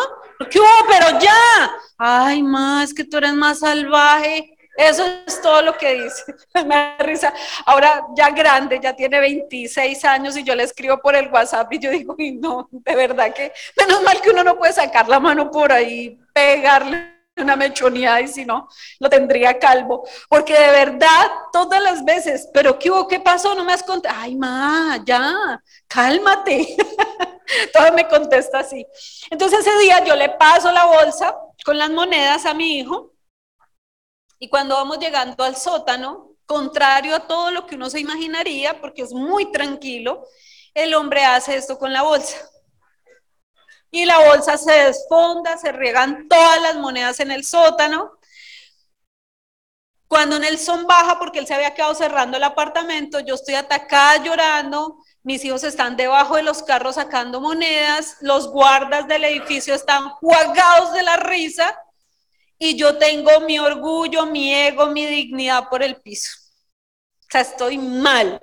¿Qué 0.49 0.57
hubo? 0.57 0.87
Pero 0.87 1.19
ya. 1.19 1.71
Ay, 1.97 2.43
más, 2.43 2.85
es 2.85 2.93
que 2.93 3.03
tú 3.03 3.17
eres 3.17 3.33
más 3.33 3.59
salvaje. 3.59 4.52
Eso 4.75 5.05
es 5.25 5.41
todo 5.41 5.61
lo 5.61 5.77
que 5.77 6.03
dice. 6.03 6.35
Me 6.65 6.75
da 6.75 6.97
risa. 6.99 7.33
Ahora 7.65 8.05
ya 8.15 8.29
grande, 8.31 8.79
ya 8.81 8.95
tiene 8.95 9.19
26 9.19 10.03
años 10.05 10.35
y 10.37 10.43
yo 10.43 10.55
le 10.55 10.63
escribo 10.63 10.97
por 10.99 11.15
el 11.15 11.29
WhatsApp 11.31 11.71
y 11.73 11.79
yo 11.79 11.91
digo, 11.91 12.15
y 12.17 12.31
no, 12.31 12.67
de 12.71 12.95
verdad 12.95 13.33
que 13.33 13.53
menos 13.77 14.01
mal 14.01 14.19
que 14.21 14.31
uno 14.31 14.43
no 14.43 14.57
puede 14.57 14.73
sacar 14.73 15.07
la 15.07 15.19
mano 15.19 15.51
por 15.51 15.71
ahí, 15.71 16.19
pegarle 16.33 17.13
una 17.37 17.55
mechoneada 17.55 18.21
y 18.21 18.27
si 18.27 18.45
no, 18.45 18.67
lo 18.99 19.09
tendría 19.09 19.59
calvo. 19.59 20.07
Porque 20.27 20.53
de 20.53 20.71
verdad, 20.71 21.31
todas 21.51 21.81
las 21.81 22.03
veces, 22.03 22.49
pero 22.53 22.77
¿qué 22.77 22.89
hubo? 22.89 23.07
¿Qué 23.07 23.19
pasó? 23.19 23.55
No 23.55 23.63
me 23.63 23.73
has 23.73 23.83
contado. 23.83 24.15
Ay, 24.19 24.35
ma, 24.35 24.99
ya, 25.05 25.61
cálmate. 25.87 26.75
Todo 27.73 27.91
me 27.93 28.07
contesta 28.07 28.59
así. 28.59 28.85
Entonces 29.29 29.59
ese 29.59 29.77
día 29.79 30.03
yo 30.03 30.15
le 30.15 30.29
paso 30.29 30.71
la 30.71 30.85
bolsa 30.85 31.35
con 31.65 31.77
las 31.77 31.89
monedas 31.89 32.45
a 32.45 32.53
mi 32.53 32.79
hijo 32.79 33.12
y 34.43 34.49
cuando 34.49 34.75
vamos 34.75 34.99
llegando 34.99 35.41
al 35.45 35.55
sótano, 35.55 36.35
contrario 36.45 37.15
a 37.15 37.25
todo 37.27 37.49
lo 37.49 37.65
que 37.65 37.75
uno 37.75 37.89
se 37.89 38.01
imaginaría, 38.01 38.81
porque 38.81 39.03
es 39.03 39.13
muy 39.13 39.49
tranquilo, 39.53 40.27
el 40.73 40.93
hombre 40.95 41.23
hace 41.23 41.55
esto 41.55 41.79
con 41.79 41.93
la 41.93 42.01
bolsa. 42.01 42.35
Y 43.89 44.03
la 44.03 44.19
bolsa 44.27 44.57
se 44.57 44.73
desfonda, 44.73 45.57
se 45.57 45.71
riegan 45.71 46.27
todas 46.27 46.61
las 46.61 46.75
monedas 46.75 47.21
en 47.21 47.31
el 47.31 47.45
sótano. 47.45 48.17
Cuando 50.09 50.37
Nelson 50.37 50.87
baja, 50.87 51.17
porque 51.19 51.39
él 51.39 51.47
se 51.47 51.53
había 51.53 51.73
quedado 51.73 51.95
cerrando 51.95 52.35
el 52.35 52.43
apartamento, 52.43 53.21
yo 53.21 53.35
estoy 53.35 53.55
atacada 53.55 54.25
llorando, 54.25 54.97
mis 55.21 55.45
hijos 55.45 55.63
están 55.63 55.95
debajo 55.95 56.35
de 56.35 56.43
los 56.43 56.63
carros 56.63 56.95
sacando 56.95 57.39
monedas, 57.39 58.17
los 58.19 58.51
guardas 58.51 59.07
del 59.07 59.23
edificio 59.23 59.73
están 59.73 60.09
jugados 60.09 60.91
de 60.91 61.03
la 61.03 61.15
risa 61.15 61.79
y 62.63 62.77
yo 62.77 62.97
tengo 62.97 63.41
mi 63.41 63.59
orgullo, 63.59 64.25
mi 64.25 64.53
ego, 64.53 64.87
mi 64.87 65.05
dignidad 65.05 65.67
por 65.69 65.83
el 65.83 65.97
piso. 65.97 66.31
O 67.19 67.25
sea, 67.29 67.41
estoy 67.41 67.77
mal. 67.77 68.39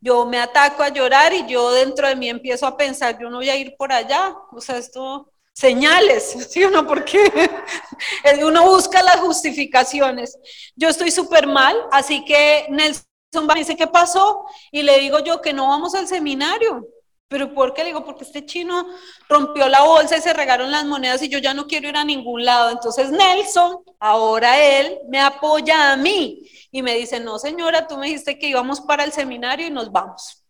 yo 0.00 0.24
me 0.26 0.38
ataco 0.38 0.84
a 0.84 0.90
llorar 0.90 1.34
y 1.34 1.46
yo 1.48 1.72
dentro 1.72 2.06
de 2.06 2.14
mí 2.14 2.28
empiezo 2.28 2.64
a 2.66 2.76
pensar, 2.76 3.18
yo 3.18 3.28
no 3.28 3.38
voy 3.38 3.50
a 3.50 3.56
ir 3.56 3.74
por 3.76 3.92
allá, 3.92 4.36
o 4.52 4.60
sea, 4.60 4.78
esto, 4.78 5.32
señales, 5.52 6.22
¿sí 6.50 6.62
o 6.62 6.70
no? 6.70 6.86
Porque 6.86 7.18
uno 8.44 8.66
busca 8.66 9.02
las 9.02 9.16
justificaciones. 9.16 10.38
Yo 10.76 10.88
estoy 10.88 11.10
súper 11.10 11.48
mal, 11.48 11.76
así 11.90 12.24
que 12.24 12.66
Nelson 12.70 13.46
me 13.48 13.54
dice, 13.54 13.76
¿qué 13.76 13.88
pasó? 13.88 14.44
Y 14.70 14.82
le 14.84 15.00
digo 15.00 15.18
yo 15.20 15.40
que 15.40 15.52
no 15.52 15.68
vamos 15.68 15.96
al 15.96 16.06
seminario. 16.06 16.86
¿Pero 17.28 17.52
por 17.52 17.74
qué? 17.74 17.84
Digo, 17.84 18.04
porque 18.04 18.22
este 18.22 18.46
chino 18.46 18.86
rompió 19.28 19.68
la 19.68 19.82
bolsa 19.82 20.16
y 20.16 20.20
se 20.20 20.32
regaron 20.32 20.70
las 20.70 20.84
monedas 20.84 21.20
y 21.22 21.28
yo 21.28 21.38
ya 21.38 21.54
no 21.54 21.66
quiero 21.66 21.88
ir 21.88 21.96
a 21.96 22.04
ningún 22.04 22.44
lado. 22.44 22.70
Entonces 22.70 23.10
Nelson, 23.10 23.82
ahora 23.98 24.60
él, 24.60 24.98
me 25.08 25.20
apoya 25.20 25.92
a 25.92 25.96
mí 25.96 26.42
y 26.70 26.82
me 26.82 26.94
dice, 26.94 27.18
no 27.18 27.38
señora, 27.40 27.88
tú 27.88 27.96
me 27.96 28.06
dijiste 28.06 28.38
que 28.38 28.48
íbamos 28.48 28.80
para 28.80 29.02
el 29.02 29.12
seminario 29.12 29.66
y 29.66 29.70
nos 29.70 29.90
vamos. 29.90 30.44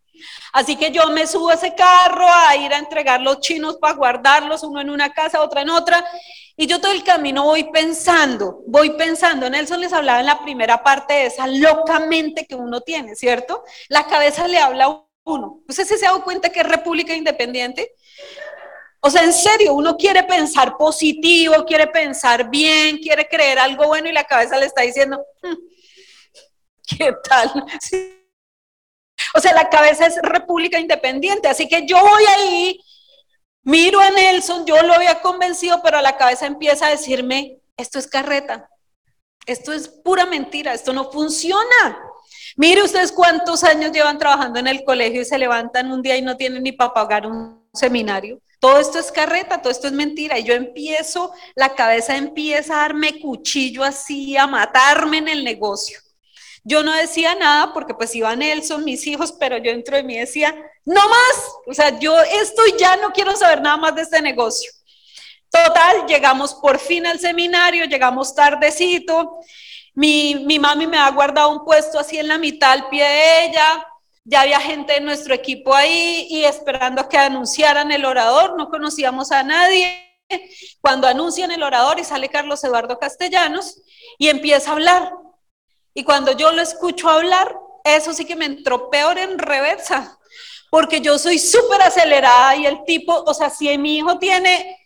Así 0.52 0.76
que 0.76 0.90
yo 0.90 1.08
me 1.10 1.26
subo 1.26 1.50
a 1.50 1.54
ese 1.54 1.74
carro 1.74 2.26
a 2.30 2.56
ir 2.56 2.72
a 2.72 2.78
entregar 2.78 3.20
los 3.20 3.40
chinos 3.40 3.76
para 3.78 3.94
guardarlos, 3.94 4.62
uno 4.62 4.80
en 4.80 4.90
una 4.90 5.12
casa, 5.12 5.42
otra 5.42 5.62
en 5.62 5.70
otra. 5.70 6.04
Y 6.58 6.66
yo 6.66 6.80
todo 6.80 6.92
el 6.92 7.04
camino 7.04 7.44
voy 7.44 7.64
pensando, 7.70 8.62
voy 8.66 8.90
pensando. 8.90 9.48
Nelson 9.48 9.80
les 9.80 9.92
hablaba 9.92 10.20
en 10.20 10.26
la 10.26 10.42
primera 10.42 10.82
parte 10.82 11.14
de 11.14 11.26
esa 11.26 11.46
locamente 11.46 12.46
que 12.46 12.54
uno 12.54 12.80
tiene, 12.80 13.14
¿cierto? 13.14 13.62
La 13.88 14.06
cabeza 14.06 14.48
le 14.48 14.58
habla 14.58 15.05
uno. 15.26 15.60
¿Usted 15.68 15.84
se 15.84 16.06
ha 16.06 16.10
dado 16.10 16.24
cuenta 16.24 16.48
que 16.48 16.60
es 16.60 16.66
República 16.66 17.14
Independiente? 17.14 17.92
O 19.00 19.10
sea, 19.10 19.22
en 19.24 19.32
serio, 19.32 19.74
uno 19.74 19.96
quiere 19.96 20.22
pensar 20.24 20.76
positivo, 20.76 21.64
quiere 21.66 21.86
pensar 21.88 22.48
bien, 22.48 22.98
quiere 22.98 23.28
creer 23.28 23.58
algo 23.58 23.86
bueno 23.88 24.08
y 24.08 24.12
la 24.12 24.24
cabeza 24.24 24.58
le 24.58 24.66
está 24.66 24.82
diciendo, 24.82 25.24
hmm, 25.42 25.54
¿qué 26.86 27.12
tal? 27.28 27.52
O 29.34 29.40
sea, 29.40 29.52
la 29.52 29.68
cabeza 29.68 30.06
es 30.06 30.16
República 30.22 30.78
Independiente, 30.78 31.48
así 31.48 31.68
que 31.68 31.86
yo 31.86 32.00
voy 32.00 32.24
ahí, 32.24 32.80
miro 33.62 33.98
a 34.00 34.10
Nelson, 34.10 34.64
yo 34.64 34.82
lo 34.82 34.94
había 34.94 35.20
convencido, 35.20 35.82
pero 35.82 36.00
la 36.00 36.16
cabeza 36.16 36.46
empieza 36.46 36.86
a 36.86 36.90
decirme, 36.90 37.58
esto 37.76 37.98
es 37.98 38.06
carreta, 38.06 38.68
esto 39.46 39.72
es 39.72 39.88
pura 39.88 40.26
mentira, 40.26 40.74
esto 40.74 40.92
no 40.92 41.10
funciona. 41.10 42.05
Mire 42.58 42.82
ustedes 42.82 43.12
cuántos 43.12 43.64
años 43.64 43.92
llevan 43.92 44.18
trabajando 44.18 44.58
en 44.58 44.66
el 44.66 44.82
colegio 44.82 45.20
y 45.20 45.26
se 45.26 45.36
levantan 45.36 45.92
un 45.92 46.00
día 46.00 46.16
y 46.16 46.22
no 46.22 46.38
tienen 46.38 46.62
ni 46.62 46.72
para 46.72 46.94
pagar 46.94 47.26
un 47.26 47.68
seminario. 47.74 48.40
Todo 48.58 48.80
esto 48.80 48.98
es 48.98 49.12
carreta, 49.12 49.60
todo 49.60 49.70
esto 49.70 49.88
es 49.88 49.92
mentira. 49.92 50.38
Y 50.38 50.44
yo 50.44 50.54
empiezo, 50.54 51.32
la 51.54 51.74
cabeza 51.74 52.16
empieza 52.16 52.74
a 52.74 52.80
darme 52.80 53.20
cuchillo 53.20 53.84
así, 53.84 54.38
a 54.38 54.46
matarme 54.46 55.18
en 55.18 55.28
el 55.28 55.44
negocio. 55.44 56.00
Yo 56.64 56.82
no 56.82 56.94
decía 56.94 57.34
nada 57.34 57.74
porque 57.74 57.92
pues 57.92 58.14
iba 58.14 58.34
Nelson, 58.34 58.84
mis 58.84 59.06
hijos, 59.06 59.32
pero 59.32 59.58
yo 59.58 59.70
dentro 59.70 59.96
de 59.98 60.02
mí 60.02 60.16
decía, 60.16 60.54
no 60.86 61.00
más. 61.08 61.48
O 61.66 61.74
sea, 61.74 61.98
yo 61.98 62.18
estoy 62.22 62.72
ya 62.78 62.96
no 62.96 63.12
quiero 63.12 63.36
saber 63.36 63.60
nada 63.60 63.76
más 63.76 63.94
de 63.94 64.02
este 64.02 64.22
negocio. 64.22 64.72
Total, 65.50 66.06
llegamos 66.08 66.54
por 66.54 66.78
fin 66.78 67.06
al 67.06 67.20
seminario, 67.20 67.84
llegamos 67.84 68.34
tardecito 68.34 69.40
mi, 69.96 70.34
mi 70.44 70.58
mami 70.58 70.86
me 70.86 70.98
ha 70.98 71.10
guardado 71.10 71.50
un 71.50 71.64
puesto 71.64 71.98
así 71.98 72.18
en 72.18 72.28
la 72.28 72.36
mitad 72.36 72.72
al 72.72 72.88
pie 72.90 73.02
de 73.02 73.44
ella. 73.46 73.86
Ya 74.24 74.42
había 74.42 74.60
gente 74.60 74.92
de 74.92 75.00
nuestro 75.00 75.34
equipo 75.34 75.74
ahí 75.74 76.26
y 76.28 76.44
esperando 76.44 77.08
que 77.08 77.16
anunciaran 77.16 77.90
el 77.90 78.04
orador. 78.04 78.56
No 78.58 78.68
conocíamos 78.68 79.32
a 79.32 79.42
nadie. 79.42 80.02
Cuando 80.82 81.08
anuncian 81.08 81.50
el 81.50 81.62
orador 81.62 81.98
y 81.98 82.04
sale 82.04 82.28
Carlos 82.28 82.62
Eduardo 82.62 82.98
Castellanos 82.98 83.80
y 84.18 84.28
empieza 84.28 84.70
a 84.70 84.74
hablar. 84.74 85.12
Y 85.94 86.04
cuando 86.04 86.32
yo 86.32 86.52
lo 86.52 86.60
escucho 86.60 87.08
hablar, 87.08 87.56
eso 87.82 88.12
sí 88.12 88.26
que 88.26 88.36
me 88.36 88.44
entró 88.44 88.90
peor 88.90 89.16
en 89.16 89.38
reversa, 89.38 90.18
porque 90.70 91.00
yo 91.00 91.18
soy 91.18 91.38
súper 91.38 91.80
acelerada 91.80 92.54
y 92.56 92.66
el 92.66 92.84
tipo, 92.84 93.14
o 93.14 93.32
sea, 93.32 93.48
si 93.48 93.78
mi 93.78 93.96
hijo 93.96 94.18
tiene 94.18 94.76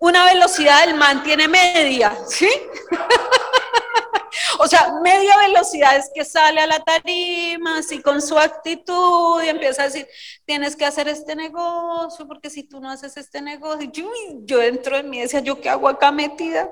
una 0.00 0.24
velocidad, 0.24 0.84
el 0.84 0.94
man 0.94 1.22
tiene 1.22 1.48
media, 1.48 2.18
¿sí? 2.28 2.50
O 4.60 4.66
sea, 4.66 4.92
media 5.02 5.36
velocidad 5.36 5.96
es 5.96 6.10
que 6.12 6.24
sale 6.24 6.60
a 6.60 6.66
la 6.66 6.80
tarima, 6.80 7.78
así 7.78 8.02
con 8.02 8.20
su 8.20 8.36
actitud 8.38 9.42
y 9.42 9.48
empieza 9.48 9.82
a 9.82 9.86
decir, 9.86 10.08
tienes 10.44 10.74
que 10.74 10.84
hacer 10.84 11.08
este 11.08 11.36
negocio, 11.36 12.26
porque 12.26 12.50
si 12.50 12.64
tú 12.64 12.80
no 12.80 12.90
haces 12.90 13.16
este 13.16 13.40
negocio, 13.40 13.90
yo, 13.92 14.10
yo 14.44 14.58
dentro 14.58 14.96
de 14.96 15.04
mí 15.04 15.20
decía, 15.20 15.40
¿yo 15.40 15.60
qué 15.60 15.68
hago 15.68 15.88
acá 15.88 16.10
metida? 16.10 16.68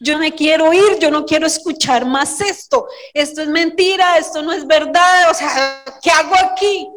Yo 0.00 0.18
me 0.18 0.32
quiero 0.32 0.72
ir, 0.72 0.98
yo 0.98 1.10
no 1.10 1.26
quiero 1.26 1.46
escuchar 1.46 2.06
más 2.06 2.40
esto. 2.40 2.88
Esto 3.12 3.42
es 3.42 3.48
mentira, 3.48 4.18
esto 4.18 4.42
no 4.42 4.52
es 4.52 4.66
verdad. 4.66 5.30
O 5.30 5.34
sea, 5.34 5.84
¿qué 6.02 6.10
hago 6.10 6.34
aquí? 6.36 6.88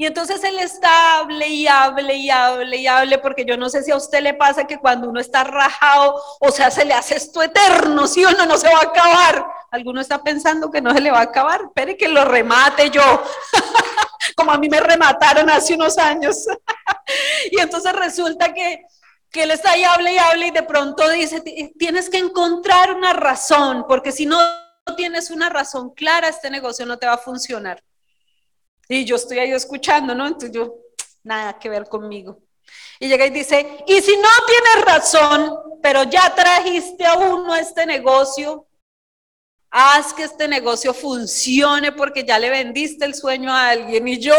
Y 0.00 0.06
entonces 0.06 0.42
él 0.44 0.58
está, 0.58 1.18
hable 1.18 1.46
y 1.46 1.68
hable 1.68 2.14
y 2.14 2.30
hable 2.30 2.78
y 2.78 2.86
hable, 2.86 3.18
porque 3.18 3.44
yo 3.44 3.58
no 3.58 3.68
sé 3.68 3.82
si 3.82 3.90
a 3.90 3.96
usted 3.96 4.22
le 4.22 4.32
pasa 4.32 4.66
que 4.66 4.78
cuando 4.78 5.10
uno 5.10 5.20
está 5.20 5.44
rajado, 5.44 6.18
o 6.40 6.50
sea, 6.50 6.70
se 6.70 6.86
le 6.86 6.94
hace 6.94 7.16
esto 7.16 7.42
eterno, 7.42 8.06
¿sí 8.06 8.24
o 8.24 8.30
no? 8.30 8.46
No 8.46 8.56
se 8.56 8.72
va 8.72 8.78
a 8.78 8.84
acabar. 8.84 9.46
Alguno 9.70 10.00
está 10.00 10.22
pensando 10.22 10.70
que 10.70 10.80
no 10.80 10.94
se 10.94 11.02
le 11.02 11.10
va 11.10 11.18
a 11.18 11.24
acabar, 11.24 11.64
espere 11.66 11.98
que 11.98 12.08
lo 12.08 12.24
remate 12.24 12.88
yo, 12.88 13.02
como 14.36 14.52
a 14.52 14.56
mí 14.56 14.70
me 14.70 14.80
remataron 14.80 15.50
hace 15.50 15.74
unos 15.74 15.98
años. 15.98 16.46
y 17.50 17.60
entonces 17.60 17.92
resulta 17.92 18.54
que, 18.54 18.80
que 19.30 19.42
él 19.42 19.50
está 19.50 19.72
ahí, 19.72 19.84
hable 19.84 20.14
y 20.14 20.18
hable, 20.18 20.46
y 20.46 20.50
de 20.50 20.62
pronto 20.62 21.06
dice, 21.10 21.42
tienes 21.78 22.08
que 22.08 22.16
encontrar 22.16 22.94
una 22.94 23.12
razón, 23.12 23.84
porque 23.86 24.12
si 24.12 24.24
no 24.24 24.38
tienes 24.96 25.28
una 25.28 25.50
razón 25.50 25.90
clara, 25.90 26.28
este 26.28 26.48
negocio 26.48 26.86
no 26.86 26.96
te 26.96 27.04
va 27.04 27.12
a 27.12 27.18
funcionar. 27.18 27.82
Y 28.90 29.04
yo 29.04 29.14
estoy 29.14 29.38
ahí 29.38 29.52
escuchando, 29.52 30.16
¿no? 30.16 30.26
Entonces 30.26 30.50
yo, 30.50 30.74
nada 31.22 31.56
que 31.60 31.68
ver 31.68 31.84
conmigo. 31.88 32.40
Y 32.98 33.06
llega 33.06 33.24
y 33.24 33.30
dice, 33.30 33.84
y 33.86 34.00
si 34.00 34.16
no 34.16 34.28
tienes 34.48 34.84
razón, 34.84 35.78
pero 35.80 36.02
ya 36.02 36.34
trajiste 36.34 37.06
a 37.06 37.14
uno 37.14 37.54
este 37.54 37.86
negocio, 37.86 38.66
haz 39.70 40.12
que 40.12 40.24
este 40.24 40.48
negocio 40.48 40.92
funcione 40.92 41.92
porque 41.92 42.24
ya 42.24 42.40
le 42.40 42.50
vendiste 42.50 43.04
el 43.04 43.14
sueño 43.14 43.52
a 43.52 43.68
alguien. 43.68 44.08
Y 44.08 44.18
yo, 44.18 44.34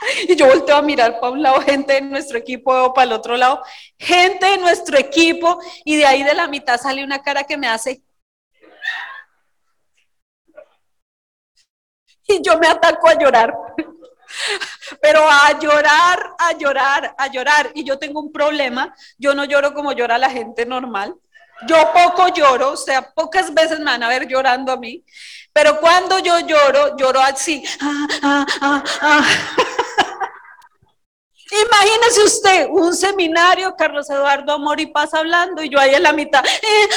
y 0.28 0.34
yo 0.34 0.46
volteo 0.46 0.76
a 0.76 0.82
mirar 0.82 1.20
para 1.20 1.34
un 1.34 1.42
lado 1.42 1.60
gente 1.60 1.92
de 1.92 2.00
nuestro 2.00 2.38
equipo 2.38 2.72
o 2.72 2.94
para 2.94 3.04
el 3.04 3.12
otro 3.12 3.36
lado, 3.36 3.62
gente 3.98 4.46
de 4.46 4.56
nuestro 4.56 4.96
equipo, 4.96 5.60
y 5.84 5.96
de 5.96 6.06
ahí 6.06 6.22
de 6.22 6.32
la 6.32 6.48
mitad 6.48 6.80
sale 6.80 7.04
una 7.04 7.20
cara 7.20 7.44
que 7.44 7.58
me 7.58 7.68
hace, 7.68 8.00
y 12.34 12.42
yo 12.42 12.58
me 12.58 12.66
ataco 12.68 13.08
a 13.08 13.18
llorar. 13.18 13.54
Pero 15.00 15.20
a 15.28 15.58
llorar, 15.58 16.34
a 16.38 16.52
llorar, 16.52 17.14
a 17.18 17.26
llorar. 17.28 17.70
Y 17.74 17.84
yo 17.84 17.98
tengo 17.98 18.20
un 18.20 18.32
problema, 18.32 18.94
yo 19.18 19.34
no 19.34 19.44
lloro 19.44 19.74
como 19.74 19.92
llora 19.92 20.18
la 20.18 20.30
gente 20.30 20.64
normal. 20.66 21.14
Yo 21.66 21.76
poco 21.92 22.28
lloro, 22.28 22.72
o 22.72 22.76
sea, 22.76 23.12
pocas 23.12 23.52
veces 23.54 23.78
me 23.78 23.84
van 23.84 24.02
a 24.02 24.08
ver 24.08 24.26
llorando 24.26 24.72
a 24.72 24.76
mí, 24.76 25.04
pero 25.52 25.78
cuando 25.78 26.18
yo 26.18 26.40
lloro, 26.40 26.96
lloro 26.96 27.20
así. 27.20 27.62
Ah, 27.80 28.06
ah, 28.22 28.84
ah, 29.00 29.24
Imagínese 31.52 32.24
usted 32.24 32.68
un 32.70 32.96
seminario, 32.96 33.76
Carlos 33.76 34.08
Eduardo 34.08 34.52
Amor 34.52 34.80
y 34.80 34.86
Paz 34.86 35.12
hablando 35.12 35.62
y 35.62 35.68
yo 35.68 35.78
ahí 35.78 35.94
en 35.94 36.02
la 36.02 36.12
mitad. 36.12 36.42
Eh, 36.44 36.88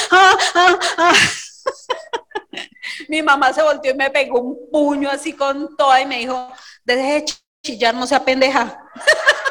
Mi 3.08 3.22
mamá 3.22 3.52
se 3.52 3.62
volteó 3.62 3.92
y 3.92 3.96
me 3.96 4.10
pegó 4.10 4.40
un 4.40 4.70
puño 4.70 5.10
así 5.10 5.32
con 5.32 5.76
toda 5.76 6.00
y 6.00 6.06
me 6.06 6.18
dijo, 6.18 6.52
deje 6.84 7.12
de 7.12 7.24
chillar, 7.62 7.94
no 7.94 8.06
sea 8.06 8.24
pendeja. 8.24 8.78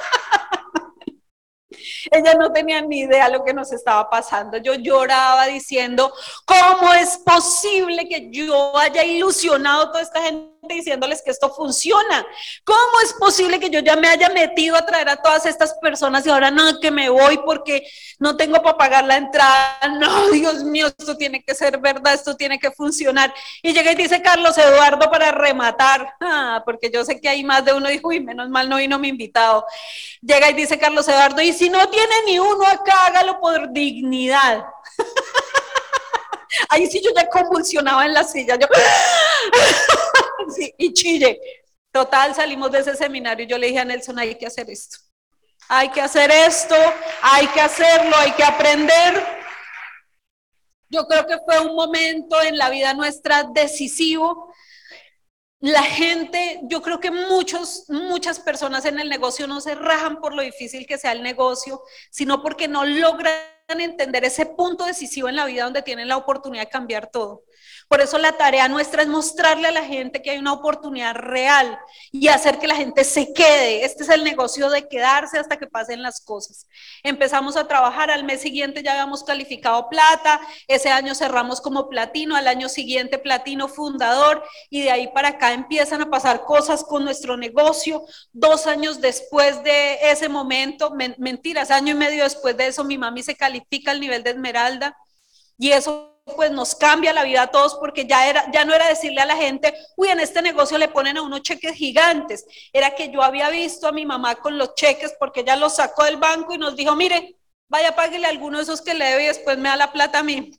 Ella 2.11 2.35
no 2.35 2.51
tenía 2.51 2.81
ni 2.81 2.99
idea 3.01 3.29
lo 3.29 3.43
que 3.43 3.53
nos 3.53 3.71
estaba 3.71 4.09
pasando. 4.09 4.57
Yo 4.57 4.75
lloraba 4.75 5.47
diciendo, 5.47 6.13
¿cómo 6.45 6.93
es 6.93 7.17
posible 7.17 8.07
que 8.07 8.29
yo 8.31 8.77
haya 8.77 9.03
ilusionado 9.03 9.83
a 9.83 9.91
toda 9.91 10.01
esta 10.01 10.21
gente 10.21 10.54
diciéndoles 10.73 11.21
que 11.21 11.31
esto 11.31 11.53
funciona? 11.53 12.25
¿Cómo 12.63 13.01
es 13.03 13.13
posible 13.13 13.59
que 13.59 13.69
yo 13.69 13.79
ya 13.79 13.95
me 13.95 14.07
haya 14.07 14.29
metido 14.29 14.75
a 14.75 14.85
traer 14.85 15.09
a 15.09 15.21
todas 15.21 15.45
estas 15.45 15.75
personas 15.75 16.25
y 16.25 16.29
ahora 16.29 16.51
no, 16.51 16.79
que 16.79 16.91
me 16.91 17.09
voy 17.09 17.37
porque 17.45 17.87
no 18.19 18.35
tengo 18.35 18.61
para 18.61 18.77
pagar 18.77 19.03
la 19.05 19.17
entrada? 19.17 19.79
No, 19.99 20.29
Dios 20.29 20.63
mío, 20.63 20.87
esto 20.87 21.15
tiene 21.15 21.43
que 21.43 21.55
ser 21.55 21.77
verdad, 21.79 22.13
esto 22.13 22.35
tiene 22.35 22.59
que 22.59 22.71
funcionar. 22.71 23.33
Y 23.61 23.73
llega 23.73 23.91
y 23.91 23.95
dice 23.95 24.21
Carlos 24.21 24.57
Eduardo 24.57 25.09
para 25.09 25.31
rematar, 25.31 26.15
ah, 26.21 26.61
porque 26.65 26.89
yo 26.91 27.05
sé 27.05 27.19
que 27.19 27.29
hay 27.29 27.43
más 27.43 27.63
de 27.63 27.73
uno, 27.73 27.87
dijo, 27.89 28.09
uy, 28.09 28.19
menos 28.19 28.49
mal 28.49 28.69
no 28.69 28.77
vino 28.77 28.99
mi 28.99 29.09
invitado. 29.09 29.65
Llega 30.21 30.49
y 30.49 30.53
dice 30.53 30.77
Carlos 30.79 31.07
Eduardo, 31.07 31.41
y 31.41 31.53
si 31.53 31.69
no 31.69 31.87
tiene 31.89 32.15
ni 32.25 32.39
uno 32.39 32.65
acá, 32.67 33.05
hágalo 33.07 33.39
por 33.39 33.71
dignidad. 33.71 34.65
Ahí 36.69 36.87
sí 36.87 37.01
yo 37.03 37.11
ya 37.15 37.27
convulsionaba 37.29 38.05
en 38.05 38.13
la 38.13 38.23
silla, 38.23 38.55
yo, 38.55 38.67
y 40.77 40.93
chille. 40.93 41.39
Total, 41.91 42.35
salimos 42.35 42.71
de 42.71 42.79
ese 42.79 42.95
seminario 42.95 43.45
y 43.45 43.49
yo 43.49 43.57
le 43.57 43.67
dije 43.67 43.79
a 43.79 43.85
Nelson, 43.85 44.19
hay 44.19 44.35
que 44.35 44.47
hacer 44.47 44.69
esto. 44.69 44.97
Hay 45.67 45.89
que 45.89 46.01
hacer 46.01 46.29
esto, 46.29 46.75
hay 47.21 47.47
que 47.47 47.61
hacerlo, 47.61 48.15
hay 48.17 48.31
que 48.33 48.43
aprender. 48.43 49.25
Yo 50.89 51.07
creo 51.07 51.25
que 51.25 51.37
fue 51.45 51.59
un 51.59 51.75
momento 51.75 52.41
en 52.41 52.57
la 52.57 52.69
vida 52.69 52.93
nuestra 52.93 53.43
decisivo 53.43 54.53
la 55.65 55.81
gente, 55.81 56.59
yo 56.63 56.81
creo 56.83 56.99
que 56.99 57.09
muchos, 57.09 57.85
muchas 57.87 58.39
personas 58.39 58.85
en 58.85 58.99
el 58.99 59.09
negocio 59.09 59.47
no 59.47 59.61
se 59.61 59.73
rajan 59.73 60.19
por 60.19 60.35
lo 60.35 60.43
difícil 60.43 60.85
que 60.85 60.99
sea 60.99 61.11
el 61.11 61.23
negocio, 61.23 61.81
sino 62.11 62.43
porque 62.43 62.67
no 62.67 62.85
logran 62.85 63.35
entender 63.67 64.25
ese 64.25 64.45
punto 64.45 64.85
decisivo 64.85 65.27
en 65.27 65.35
la 65.35 65.45
vida 65.45 65.63
donde 65.63 65.81
tienen 65.81 66.07
la 66.07 66.17
oportunidad 66.17 66.65
de 66.65 66.69
cambiar 66.69 67.09
todo. 67.09 67.45
Por 67.87 68.01
eso 68.01 68.17
la 68.17 68.31
tarea 68.31 68.67
nuestra 68.67 69.03
es 69.03 69.07
mostrarle 69.07 69.67
a 69.67 69.71
la 69.71 69.85
gente 69.85 70.21
que 70.21 70.31
hay 70.31 70.37
una 70.39 70.53
oportunidad 70.53 71.15
real 71.15 71.77
y 72.11 72.27
hacer 72.29 72.57
que 72.57 72.67
la 72.67 72.75
gente 72.75 73.03
se 73.03 73.31
quede. 73.31 73.85
Este 73.85 74.03
es 74.03 74.09
el 74.09 74.23
negocio 74.23 74.69
de 74.69 74.87
quedarse 74.87 75.37
hasta 75.37 75.57
que 75.57 75.67
pasen 75.67 76.01
las 76.01 76.19
cosas. 76.19 76.67
Empezamos 77.03 77.55
a 77.57 77.67
trabajar, 77.67 78.09
al 78.09 78.23
mes 78.23 78.41
siguiente 78.41 78.81
ya 78.81 78.93
habíamos 78.93 79.23
calificado 79.23 79.87
plata, 79.87 80.41
ese 80.67 80.89
año 80.89 81.13
cerramos 81.13 81.61
como 81.61 81.87
platino, 81.87 82.35
al 82.35 82.47
año 82.47 82.69
siguiente 82.69 83.19
platino 83.19 83.67
fundador 83.67 84.43
y 84.69 84.81
de 84.81 84.91
ahí 84.91 85.07
para 85.13 85.29
acá 85.29 85.53
empiezan 85.53 86.01
a 86.01 86.09
pasar 86.09 86.43
cosas 86.43 86.83
con 86.83 87.05
nuestro 87.05 87.37
negocio. 87.37 88.03
Dos 88.33 88.65
años 88.65 88.99
después 88.99 89.63
de 89.63 89.99
ese 90.09 90.27
momento, 90.27 90.91
mentiras, 91.17 91.69
año 91.69 91.93
y 91.93 91.97
medio 91.97 92.23
después 92.23 92.57
de 92.57 92.67
eso, 92.67 92.83
mi 92.83 92.97
mami 92.97 93.21
se 93.21 93.35
califica 93.35 93.91
al 93.91 93.99
nivel 93.99 94.23
de 94.23 94.31
esmeralda 94.31 94.97
y 95.57 95.71
eso 95.71 96.14
pues 96.33 96.51
nos 96.51 96.73
cambia 96.73 97.13
la 97.13 97.23
vida 97.23 97.43
a 97.43 97.51
todos 97.51 97.75
porque 97.75 98.07
ya, 98.07 98.27
era, 98.27 98.49
ya 98.51 98.65
no 98.65 98.73
era 98.73 98.87
decirle 98.87 99.21
a 99.21 99.25
la 99.25 99.35
gente, 99.35 99.73
uy, 99.95 100.07
en 100.07 100.19
este 100.19 100.41
negocio 100.41 100.77
le 100.77 100.87
ponen 100.87 101.17
a 101.17 101.21
unos 101.21 101.43
cheques 101.43 101.75
gigantes, 101.75 102.45
era 102.73 102.95
que 102.95 103.11
yo 103.11 103.21
había 103.21 103.49
visto 103.49 103.87
a 103.87 103.91
mi 103.91 104.05
mamá 104.05 104.35
con 104.35 104.57
los 104.57 104.73
cheques 104.73 105.15
porque 105.19 105.41
ella 105.41 105.55
los 105.55 105.75
sacó 105.75 106.03
del 106.03 106.17
banco 106.17 106.53
y 106.53 106.57
nos 106.57 106.75
dijo, 106.75 106.95
mire, 106.95 107.35
vaya, 107.67 107.95
páguele 107.95 108.25
alguno 108.25 108.57
de 108.57 108.63
esos 108.63 108.81
que 108.81 108.95
le 108.95 109.05
debe 109.05 109.23
y 109.23 109.27
después 109.27 109.57
me 109.59 109.69
da 109.69 109.75
la 109.75 109.91
plata 109.91 110.19
a 110.19 110.23
mí. 110.23 110.51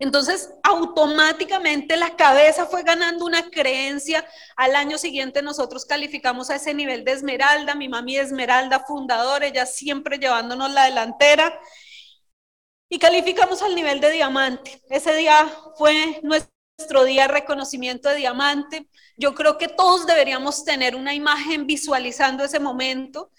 Entonces, 0.00 0.50
automáticamente 0.62 1.96
la 1.96 2.14
cabeza 2.14 2.66
fue 2.66 2.84
ganando 2.84 3.24
una 3.24 3.50
creencia. 3.50 4.24
Al 4.56 4.76
año 4.76 4.96
siguiente 4.96 5.42
nosotros 5.42 5.86
calificamos 5.86 6.50
a 6.50 6.56
ese 6.56 6.72
nivel 6.72 7.04
de 7.04 7.12
esmeralda, 7.12 7.74
mi 7.74 7.88
mami 7.88 8.16
esmeralda 8.16 8.84
fundadora, 8.86 9.46
ella 9.46 9.66
siempre 9.66 10.18
llevándonos 10.18 10.70
la 10.70 10.84
delantera 10.84 11.58
y 12.88 12.98
calificamos 12.98 13.62
al 13.62 13.74
nivel 13.74 14.00
de 14.00 14.10
diamante. 14.10 14.82
Ese 14.88 15.14
día 15.14 15.50
fue 15.76 16.20
nuestro 16.22 17.04
día 17.04 17.22
de 17.22 17.34
reconocimiento 17.34 18.08
de 18.08 18.16
diamante. 18.16 18.88
Yo 19.16 19.34
creo 19.34 19.58
que 19.58 19.68
todos 19.68 20.06
deberíamos 20.06 20.64
tener 20.64 20.96
una 20.96 21.14
imagen 21.14 21.66
visualizando 21.66 22.44
ese 22.44 22.60
momento, 22.60 23.30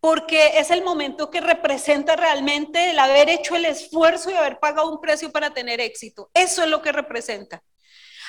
porque 0.00 0.58
es 0.58 0.70
el 0.70 0.84
momento 0.84 1.30
que 1.30 1.40
representa 1.40 2.16
realmente 2.16 2.90
el 2.90 2.98
haber 2.98 3.28
hecho 3.30 3.56
el 3.56 3.64
esfuerzo 3.64 4.30
y 4.30 4.34
haber 4.34 4.58
pagado 4.58 4.90
un 4.90 5.00
precio 5.00 5.32
para 5.32 5.52
tener 5.52 5.80
éxito. 5.80 6.30
Eso 6.34 6.62
es 6.62 6.68
lo 6.68 6.82
que 6.82 6.92
representa. 6.92 7.62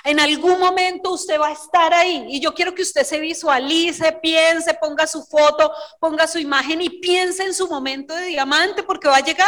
En 0.06 0.20
algún 0.20 0.60
momento 0.60 1.12
usted 1.12 1.38
va 1.40 1.50
a 1.50 1.54
estar 1.54 1.94
ahí 1.94 2.26
y 2.30 2.40
yo 2.40 2.54
quiero 2.54 2.74
que 2.74 2.84
usted 2.84 3.04
se 3.04 3.20
visualice, 3.20 4.14
piense, 4.14 4.74
ponga 4.76 5.06
su 5.06 5.26
foto, 5.26 5.74
ponga 6.00 6.26
su 6.26 6.40
imagen 6.40 6.82
y 6.82 6.90
piense 7.02 7.44
en 7.44 7.54
su 7.54 7.68
momento 7.68 8.16
de 8.16 8.28
diamante 8.28 8.84
porque 8.84 9.10
va 9.10 9.18
a 9.18 9.24
llegar. 9.24 9.48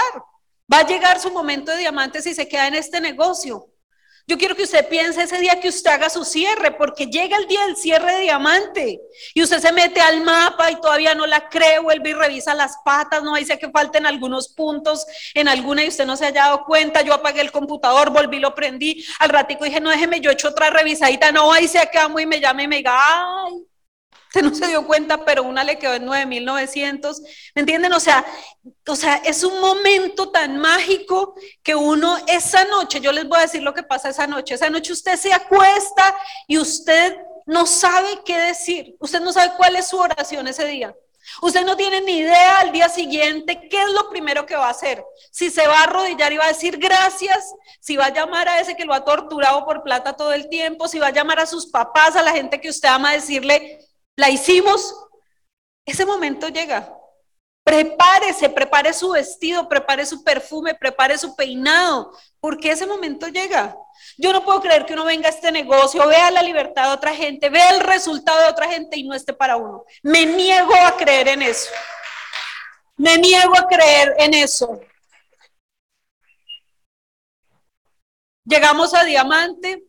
Va 0.72 0.80
a 0.80 0.88
llegar 0.88 1.20
su 1.20 1.32
momento 1.32 1.72
de 1.72 1.80
diamante 1.80 2.22
si 2.22 2.34
se 2.34 2.48
queda 2.48 2.68
en 2.68 2.76
este 2.76 3.02
negocio. 3.02 3.68
Yo 4.28 4.38
quiero 4.38 4.56
que 4.56 4.64
usted 4.64 4.88
piense 4.88 5.24
ese 5.24 5.40
día 5.40 5.60
que 5.60 5.68
usted 5.68 5.92
haga 5.92 6.10
su 6.10 6.24
cierre, 6.24 6.72
porque 6.72 7.08
llega 7.08 7.38
el 7.38 7.48
día 7.48 7.66
del 7.66 7.76
cierre 7.76 8.14
de 8.14 8.22
diamante 8.22 9.02
y 9.34 9.42
usted 9.42 9.60
se 9.60 9.74
mete 9.74 10.00
al 10.00 10.22
mapa 10.22 10.72
y 10.72 10.80
todavía 10.80 11.16
no 11.16 11.26
la 11.26 11.50
cree, 11.50 11.80
vuelve 11.80 12.12
y 12.12 12.14
revisa 12.14 12.54
las 12.54 12.78
patas, 12.86 13.24
no 13.24 13.36
dice 13.36 13.58
que 13.58 13.70
falten 13.72 14.06
algunos 14.06 14.50
puntos 14.50 15.06
en 15.34 15.48
alguna 15.48 15.84
y 15.84 15.90
usted 15.90 16.06
no 16.06 16.16
se 16.16 16.28
haya 16.28 16.44
dado 16.44 16.64
cuenta. 16.66 17.02
Yo 17.02 17.14
apagué 17.14 17.42
el 17.42 17.52
computador, 17.52 18.12
volví, 18.12 18.40
lo 18.40 18.54
prendí. 18.54 19.04
Al 19.20 19.30
ratico 19.30 19.66
dije, 19.66 19.82
no 19.82 19.90
déjeme, 19.90 20.22
yo 20.22 20.30
he 20.30 20.34
hecho 20.34 20.50
otra 20.50 20.70
revisadita, 20.70 21.32
no, 21.32 21.52
ahí 21.52 21.68
se 21.68 21.80
acabó 21.80 22.20
y 22.20 22.26
me 22.26 22.40
llame 22.40 22.64
y 22.64 22.68
me 22.68 22.78
diga, 22.78 22.94
ay, 22.96 23.66
Usted 24.34 24.42
no 24.50 24.56
se 24.56 24.68
dio 24.68 24.88
cuenta, 24.88 25.26
pero 25.26 25.44
una 25.44 25.64
le 25.64 25.78
quedó 25.78 25.94
en 25.94 26.08
9.900. 26.08 27.22
¿Me 27.54 27.62
entienden? 27.62 27.92
O 27.94 28.00
sea, 28.00 28.26
o 28.88 28.96
sea, 28.96 29.16
es 29.26 29.44
un 29.44 29.60
momento 29.60 30.32
tan 30.32 30.58
mágico 30.58 31.36
que 31.62 31.76
uno 31.76 32.18
esa 32.28 32.64
noche, 32.66 33.02
yo 33.02 33.12
les 33.12 33.28
voy 33.28 33.40
a 33.40 33.42
decir 33.42 33.62
lo 33.62 33.74
que 33.74 33.84
pasa 33.84 34.10
esa 34.10 34.28
noche. 34.28 34.56
Esa 34.56 34.70
noche 34.70 34.94
usted 34.94 35.18
se 35.18 35.34
acuesta 35.34 36.16
y 36.48 36.58
usted 36.58 37.18
no 37.46 37.66
sabe 37.66 38.22
qué 38.24 38.38
decir. 38.38 38.96
Usted 39.00 39.20
no 39.20 39.34
sabe 39.34 39.54
cuál 39.58 39.76
es 39.76 39.88
su 39.88 39.98
oración 39.98 40.48
ese 40.48 40.66
día. 40.66 40.96
Usted 41.42 41.66
no 41.66 41.78
tiene 41.78 42.02
ni 42.02 42.20
idea 42.20 42.60
al 42.60 42.72
día 42.72 42.90
siguiente 42.90 43.68
qué 43.70 43.82
es 43.82 43.90
lo 43.90 44.10
primero 44.10 44.46
que 44.46 44.56
va 44.56 44.68
a 44.68 44.72
hacer. 44.72 45.04
Si 45.32 45.50
se 45.50 45.68
va 45.68 45.80
a 45.80 45.84
arrodillar 45.84 46.32
y 46.34 46.38
va 46.38 46.46
a 46.46 46.54
decir 46.54 46.78
gracias, 46.78 47.54
si 47.80 47.96
va 47.96 48.06
a 48.06 48.14
llamar 48.14 48.48
a 48.48 48.60
ese 48.60 48.76
que 48.76 48.86
lo 48.86 48.94
ha 48.94 49.04
torturado 49.04 49.66
por 49.66 49.84
plata 49.84 50.14
todo 50.14 50.34
el 50.34 50.50
tiempo, 50.50 50.88
si 50.88 51.00
va 51.00 51.08
a 51.08 51.12
llamar 51.12 51.40
a 51.40 51.46
sus 51.46 51.68
papás, 51.68 52.16
a 52.16 52.24
la 52.24 52.32
gente 52.32 52.60
que 52.60 52.70
usted 52.70 52.90
ama, 52.90 53.14
decirle 53.14 53.91
la 54.16 54.30
hicimos, 54.30 54.96
ese 55.86 56.06
momento 56.06 56.50
llega. 56.50 56.98
Prepárese, 57.64 58.50
prepare 58.50 58.92
su 58.92 59.12
vestido, 59.12 59.70
prepare 59.70 60.06
su 60.06 60.24
perfume, 60.24 60.74
prepare 60.74 61.18
su 61.18 61.36
peinado, 61.36 62.12
porque 62.40 62.72
ese 62.72 62.88
momento 62.88 63.28
llega. 63.28 63.76
Yo 64.18 64.34
no 64.34 64.44
puedo 64.44 64.62
creer 64.62 64.86
que 64.86 64.94
uno 64.94 65.06
venga 65.06 65.28
a 65.28 65.32
este 65.32 65.52
negocio, 65.52 66.08
vea 66.08 66.32
la 66.32 66.42
libertad 66.42 66.88
de 66.88 66.96
otra 66.96 67.14
gente, 67.14 67.50
vea 67.50 67.70
el 67.70 67.82
resultado 67.82 68.42
de 68.42 68.50
otra 68.50 68.68
gente 68.68 68.98
y 68.98 69.04
no 69.04 69.14
esté 69.14 69.34
para 69.34 69.58
uno. 69.58 69.86
Me 70.02 70.26
niego 70.26 70.74
a 70.74 70.98
creer 70.98 71.28
en 71.28 71.44
eso. 71.44 71.70
Me 72.98 73.18
niego 73.18 73.56
a 73.56 73.68
creer 73.68 74.16
en 74.18 74.34
eso. 74.34 74.80
Llegamos 78.44 78.94
a 78.96 79.04
Diamante, 79.04 79.84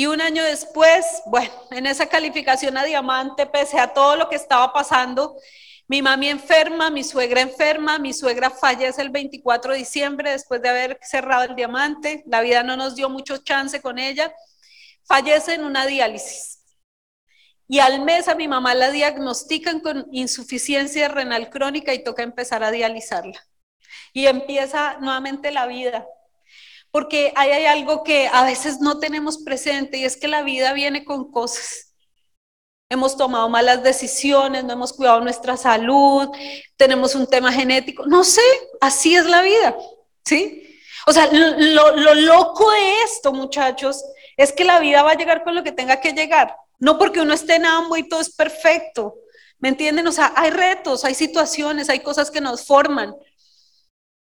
y 0.00 0.06
un 0.06 0.20
año 0.20 0.44
después, 0.44 1.04
bueno, 1.26 1.52
en 1.72 1.84
esa 1.84 2.06
calificación 2.06 2.78
a 2.78 2.84
diamante, 2.84 3.46
pese 3.46 3.80
a 3.80 3.92
todo 3.92 4.14
lo 4.14 4.28
que 4.28 4.36
estaba 4.36 4.72
pasando, 4.72 5.36
mi 5.88 6.02
mami 6.02 6.28
enferma, 6.28 6.88
mi 6.88 7.02
suegra 7.02 7.40
enferma, 7.40 7.98
mi 7.98 8.12
suegra 8.12 8.48
fallece 8.48 9.02
el 9.02 9.10
24 9.10 9.72
de 9.72 9.78
diciembre 9.78 10.30
después 10.30 10.62
de 10.62 10.68
haber 10.68 11.00
cerrado 11.02 11.42
el 11.46 11.56
diamante, 11.56 12.22
la 12.28 12.42
vida 12.42 12.62
no 12.62 12.76
nos 12.76 12.94
dio 12.94 13.10
mucho 13.10 13.38
chance 13.38 13.82
con 13.82 13.98
ella, 13.98 14.32
fallece 15.02 15.54
en 15.54 15.64
una 15.64 15.84
diálisis. 15.84 16.60
Y 17.66 17.80
al 17.80 18.00
mes 18.04 18.28
a 18.28 18.36
mi 18.36 18.46
mamá 18.46 18.76
la 18.76 18.92
diagnostican 18.92 19.80
con 19.80 20.06
insuficiencia 20.12 21.08
renal 21.08 21.50
crónica 21.50 21.92
y 21.92 22.04
toca 22.04 22.22
empezar 22.22 22.62
a 22.62 22.70
dializarla. 22.70 23.44
Y 24.12 24.26
empieza 24.26 24.96
nuevamente 25.00 25.50
la 25.50 25.66
vida 25.66 26.06
porque 26.90 27.32
ahí 27.36 27.50
hay 27.50 27.66
algo 27.66 28.02
que 28.02 28.28
a 28.32 28.44
veces 28.44 28.80
no 28.80 28.98
tenemos 28.98 29.38
presente 29.38 29.98
y 29.98 30.04
es 30.04 30.16
que 30.16 30.28
la 30.28 30.42
vida 30.42 30.72
viene 30.72 31.04
con 31.04 31.30
cosas. 31.30 31.94
Hemos 32.90 33.16
tomado 33.16 33.48
malas 33.48 33.82
decisiones, 33.82 34.64
no 34.64 34.72
hemos 34.72 34.94
cuidado 34.94 35.20
nuestra 35.20 35.56
salud, 35.56 36.28
tenemos 36.76 37.14
un 37.14 37.26
tema 37.26 37.52
genético, 37.52 38.06
no 38.06 38.24
sé, 38.24 38.40
así 38.80 39.14
es 39.14 39.26
la 39.26 39.42
vida, 39.42 39.76
¿sí? 40.24 40.64
O 41.06 41.12
sea, 41.12 41.28
lo, 41.30 41.96
lo 41.96 42.14
loco 42.14 42.70
de 42.70 43.02
esto, 43.02 43.32
muchachos, 43.32 44.02
es 44.38 44.52
que 44.52 44.64
la 44.64 44.78
vida 44.80 45.02
va 45.02 45.10
a 45.10 45.16
llegar 45.16 45.44
con 45.44 45.54
lo 45.54 45.62
que 45.62 45.72
tenga 45.72 46.00
que 46.00 46.12
llegar, 46.12 46.56
no 46.78 46.98
porque 46.98 47.20
uno 47.20 47.34
esté 47.34 47.56
en 47.56 47.66
ambos 47.66 47.98
y 47.98 48.08
todo 48.08 48.20
es 48.20 48.34
perfecto, 48.34 49.16
¿me 49.58 49.68
entienden? 49.68 50.06
O 50.06 50.12
sea, 50.12 50.32
hay 50.34 50.50
retos, 50.50 51.04
hay 51.04 51.14
situaciones, 51.14 51.90
hay 51.90 52.00
cosas 52.00 52.30
que 52.30 52.40
nos 52.40 52.66
forman, 52.66 53.14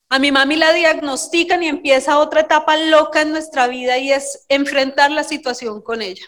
a 0.09 0.17
mi 0.17 0.31
mami 0.31 0.55
la 0.55 0.73
diagnostican 0.73 1.61
y 1.61 1.67
empieza 1.67 2.17
otra 2.17 2.41
etapa 2.41 2.75
loca 2.77 3.21
en 3.21 3.31
nuestra 3.31 3.67
vida 3.67 3.97
y 3.97 4.11
es 4.11 4.45
enfrentar 4.49 5.11
la 5.11 5.23
situación 5.23 5.81
con 5.81 6.01
ella. 6.01 6.25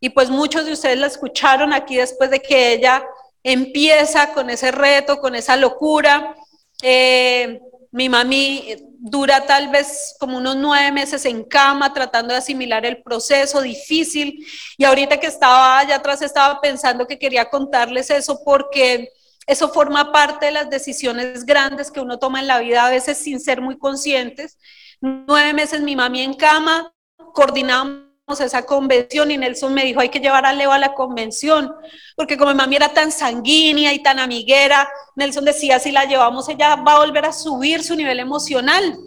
Y 0.00 0.10
pues 0.10 0.30
muchos 0.30 0.64
de 0.64 0.72
ustedes 0.72 0.98
la 0.98 1.06
escucharon 1.06 1.72
aquí 1.72 1.96
después 1.96 2.30
de 2.30 2.40
que 2.40 2.72
ella 2.72 3.06
empieza 3.42 4.32
con 4.32 4.50
ese 4.50 4.70
reto, 4.70 5.20
con 5.20 5.34
esa 5.34 5.56
locura. 5.56 6.34
Eh, 6.82 7.60
mi 7.92 8.08
mami 8.08 8.76
dura 8.98 9.46
tal 9.46 9.68
vez 9.68 10.16
como 10.18 10.38
unos 10.38 10.56
nueve 10.56 10.90
meses 10.90 11.24
en 11.26 11.44
cama 11.44 11.92
tratando 11.92 12.32
de 12.32 12.38
asimilar 12.38 12.84
el 12.86 13.02
proceso 13.02 13.60
difícil. 13.60 14.44
Y 14.78 14.84
ahorita 14.84 15.20
que 15.20 15.26
estaba 15.26 15.78
allá 15.78 15.96
atrás 15.96 16.22
estaba 16.22 16.60
pensando 16.60 17.06
que 17.06 17.18
quería 17.18 17.48
contarles 17.50 18.10
eso 18.10 18.42
porque 18.42 19.10
eso 19.46 19.68
forma 19.68 20.12
parte 20.12 20.46
de 20.46 20.52
las 20.52 20.68
decisiones 20.70 21.46
grandes 21.46 21.90
que 21.90 22.00
uno 22.00 22.18
toma 22.18 22.40
en 22.40 22.48
la 22.48 22.58
vida, 22.58 22.84
a 22.84 22.90
veces 22.90 23.18
sin 23.18 23.40
ser 23.40 23.60
muy 23.60 23.78
conscientes. 23.78 24.58
Nueve 25.00 25.52
meses 25.52 25.80
mi 25.82 25.94
mami 25.94 26.22
en 26.22 26.34
cama, 26.34 26.92
coordinamos 27.32 28.06
esa 28.40 28.66
convención 28.66 29.30
y 29.30 29.38
Nelson 29.38 29.72
me 29.72 29.84
dijo, 29.84 30.00
hay 30.00 30.08
que 30.08 30.18
llevar 30.18 30.46
a 30.46 30.52
Leo 30.52 30.72
a 30.72 30.78
la 30.78 30.94
convención, 30.94 31.72
porque 32.16 32.36
como 32.36 32.50
mi 32.50 32.56
mami 32.56 32.76
era 32.76 32.88
tan 32.88 33.12
sanguínea 33.12 33.92
y 33.92 34.02
tan 34.02 34.18
amiguera, 34.18 34.88
Nelson 35.14 35.44
decía, 35.44 35.78
si 35.78 35.92
la 35.92 36.06
llevamos, 36.06 36.48
ella 36.48 36.74
va 36.76 36.94
a 36.94 36.98
volver 36.98 37.24
a 37.24 37.32
subir 37.32 37.84
su 37.84 37.94
nivel 37.94 38.18
emocional. 38.18 38.98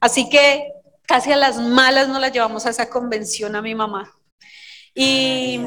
Así 0.00 0.28
que 0.28 0.72
casi 1.06 1.32
a 1.32 1.36
las 1.36 1.58
malas 1.58 2.08
no 2.08 2.18
la 2.18 2.28
llevamos 2.28 2.66
a 2.66 2.70
esa 2.70 2.90
convención 2.90 3.56
a 3.56 3.62
mi 3.62 3.74
mamá. 3.74 4.12
Y, 4.94 5.60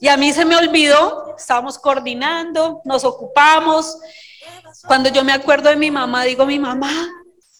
y 0.00 0.08
a 0.08 0.16
mí 0.16 0.32
se 0.32 0.46
me 0.46 0.56
olvidó, 0.56 1.34
estábamos 1.36 1.78
coordinando, 1.78 2.80
nos 2.86 3.04
ocupamos. 3.04 3.98
Cuando 4.86 5.10
yo 5.10 5.22
me 5.24 5.32
acuerdo 5.32 5.68
de 5.68 5.76
mi 5.76 5.90
mamá, 5.90 6.24
digo, 6.24 6.46
mi 6.46 6.58
mamá, 6.58 6.90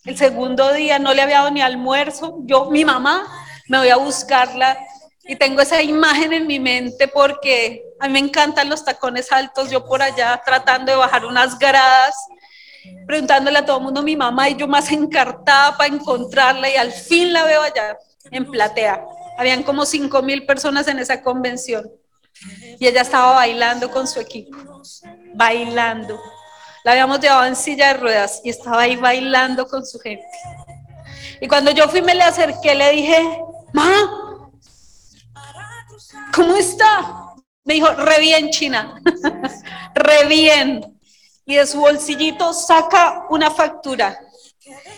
el 0.06 0.16
segundo 0.16 0.72
día 0.72 0.98
no 0.98 1.12
le 1.12 1.20
había 1.20 1.38
dado 1.38 1.50
ni 1.50 1.60
almuerzo. 1.60 2.38
Yo, 2.44 2.70
mi 2.70 2.82
mamá, 2.86 3.30
me 3.68 3.76
voy 3.76 3.90
a 3.90 3.96
buscarla 3.96 4.78
y 5.24 5.36
tengo 5.36 5.60
esa 5.60 5.82
imagen 5.82 6.32
en 6.32 6.46
mi 6.46 6.58
mente 6.58 7.08
porque 7.08 7.84
a 8.00 8.06
mí 8.06 8.14
me 8.14 8.20
encantan 8.20 8.70
los 8.70 8.86
tacones 8.86 9.30
altos, 9.32 9.70
yo 9.70 9.84
por 9.84 10.00
allá 10.00 10.40
tratando 10.42 10.92
de 10.92 10.96
bajar 10.96 11.26
unas 11.26 11.58
gradas, 11.58 12.14
preguntándole 13.06 13.58
a 13.58 13.66
todo 13.66 13.76
el 13.76 13.84
mundo 13.84 14.02
mi 14.02 14.16
mamá 14.16 14.48
y 14.48 14.56
yo 14.56 14.66
más 14.66 14.90
encartada 14.90 15.76
para 15.76 15.94
encontrarla 15.94 16.70
y 16.70 16.76
al 16.76 16.90
fin 16.90 17.34
la 17.34 17.44
veo 17.44 17.60
allá 17.60 17.98
en 18.30 18.50
platea. 18.50 19.04
Habían 19.36 19.62
como 19.62 19.84
cinco 19.84 20.22
mil 20.22 20.46
personas 20.46 20.88
en 20.88 20.98
esa 20.98 21.22
convención 21.22 22.00
y 22.78 22.86
ella 22.86 23.02
estaba 23.02 23.32
bailando 23.32 23.90
con 23.90 24.06
su 24.06 24.20
equipo, 24.20 24.56
bailando. 25.34 26.20
La 26.84 26.92
habíamos 26.92 27.20
llevado 27.20 27.44
en 27.44 27.56
silla 27.56 27.88
de 27.88 27.94
ruedas 27.94 28.40
y 28.44 28.50
estaba 28.50 28.82
ahí 28.82 28.96
bailando 28.96 29.66
con 29.66 29.84
su 29.84 29.98
gente. 29.98 30.26
Y 31.40 31.48
cuando 31.48 31.70
yo 31.70 31.88
fui 31.88 32.02
me 32.02 32.14
le 32.14 32.22
acerqué, 32.22 32.74
le 32.74 32.90
dije, 32.92 33.40
ma, 33.72 34.40
¿cómo 36.34 36.56
está? 36.56 37.34
Me 37.64 37.74
dijo, 37.74 37.88
re 37.92 38.20
bien, 38.20 38.50
China, 38.50 39.00
re 39.94 40.24
bien. 40.26 40.98
Y 41.44 41.56
de 41.56 41.66
su 41.66 41.80
bolsillito 41.80 42.52
saca 42.52 43.26
una 43.28 43.50
factura 43.50 44.18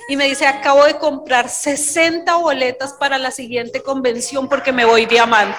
y 0.09 0.17
me 0.17 0.29
dice, 0.29 0.47
acabo 0.47 0.85
de 0.85 0.99
comprar 0.99 1.49
60 1.49 2.35
boletas 2.37 2.93
para 2.95 3.19
la 3.19 3.31
siguiente 3.31 3.83
convención 3.83 4.49
porque 4.49 4.73
me 4.73 4.85
voy 4.85 5.07
diamante. 5.07 5.59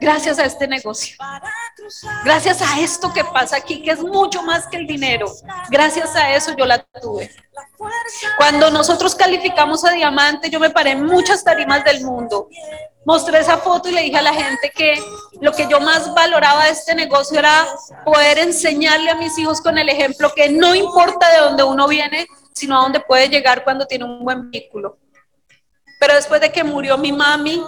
Gracias 0.00 0.38
a 0.38 0.44
este 0.44 0.66
negocio. 0.66 1.16
Gracias 2.24 2.62
a 2.62 2.80
esto 2.80 3.12
que 3.12 3.24
pasa 3.24 3.56
aquí, 3.56 3.82
que 3.82 3.90
es 3.90 4.00
mucho 4.00 4.42
más 4.42 4.66
que 4.66 4.76
el 4.76 4.86
dinero. 4.86 5.26
Gracias 5.70 6.14
a 6.16 6.34
eso 6.34 6.54
yo 6.56 6.66
la 6.66 6.82
tuve. 7.00 7.30
Cuando 8.38 8.70
nosotros 8.70 9.14
calificamos 9.14 9.84
a 9.84 9.92
diamante, 9.92 10.50
yo 10.50 10.60
me 10.60 10.70
paré 10.70 10.92
en 10.92 11.04
muchas 11.04 11.44
tarimas 11.44 11.84
del 11.84 12.04
mundo 12.04 12.48
mostré 13.06 13.38
esa 13.38 13.56
foto 13.58 13.88
y 13.88 13.92
le 13.92 14.02
dije 14.02 14.18
a 14.18 14.22
la 14.22 14.34
gente 14.34 14.72
que 14.74 15.00
lo 15.40 15.52
que 15.52 15.68
yo 15.70 15.80
más 15.80 16.12
valoraba 16.12 16.64
de 16.64 16.72
este 16.72 16.92
negocio 16.94 17.38
era 17.38 17.64
poder 18.04 18.38
enseñarle 18.38 19.10
a 19.10 19.14
mis 19.14 19.38
hijos 19.38 19.60
con 19.60 19.78
el 19.78 19.88
ejemplo 19.88 20.32
que 20.34 20.50
no 20.50 20.74
importa 20.74 21.30
de 21.30 21.38
dónde 21.38 21.62
uno 21.62 21.86
viene, 21.86 22.26
sino 22.52 22.76
a 22.76 22.82
dónde 22.82 22.98
puede 22.98 23.28
llegar 23.28 23.62
cuando 23.62 23.86
tiene 23.86 24.04
un 24.04 24.24
buen 24.24 24.50
vehículo. 24.50 24.98
Pero 26.00 26.14
después 26.14 26.40
de 26.40 26.50
que 26.50 26.64
murió 26.64 26.98
mi 26.98 27.12
mami, 27.12 27.62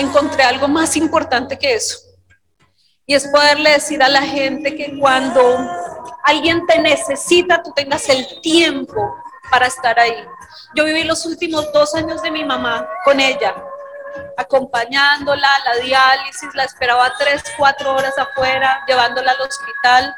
encontré 0.00 0.42
algo 0.42 0.68
más 0.68 0.96
importante 0.96 1.58
que 1.58 1.74
eso. 1.74 1.98
Y 3.06 3.14
es 3.14 3.26
poderle 3.28 3.70
decir 3.70 4.02
a 4.02 4.08
la 4.08 4.22
gente 4.22 4.76
que 4.76 4.98
cuando 4.98 5.58
alguien 6.24 6.66
te 6.66 6.78
necesita, 6.78 7.62
tú 7.62 7.72
tengas 7.74 8.08
el 8.08 8.40
tiempo 8.40 9.14
para 9.50 9.66
estar 9.66 9.98
ahí. 9.98 10.24
Yo 10.74 10.84
viví 10.84 11.04
los 11.04 11.26
últimos 11.26 11.72
dos 11.72 11.94
años 11.94 12.22
de 12.22 12.30
mi 12.30 12.44
mamá 12.44 12.88
con 13.04 13.18
ella 13.18 13.54
acompañándola 14.36 15.54
a 15.54 15.64
la 15.64 15.82
diálisis, 15.82 16.54
la 16.54 16.64
esperaba 16.64 17.12
tres, 17.18 17.42
cuatro 17.56 17.94
horas 17.94 18.16
afuera, 18.18 18.84
llevándola 18.86 19.32
al 19.32 19.40
hospital. 19.40 20.14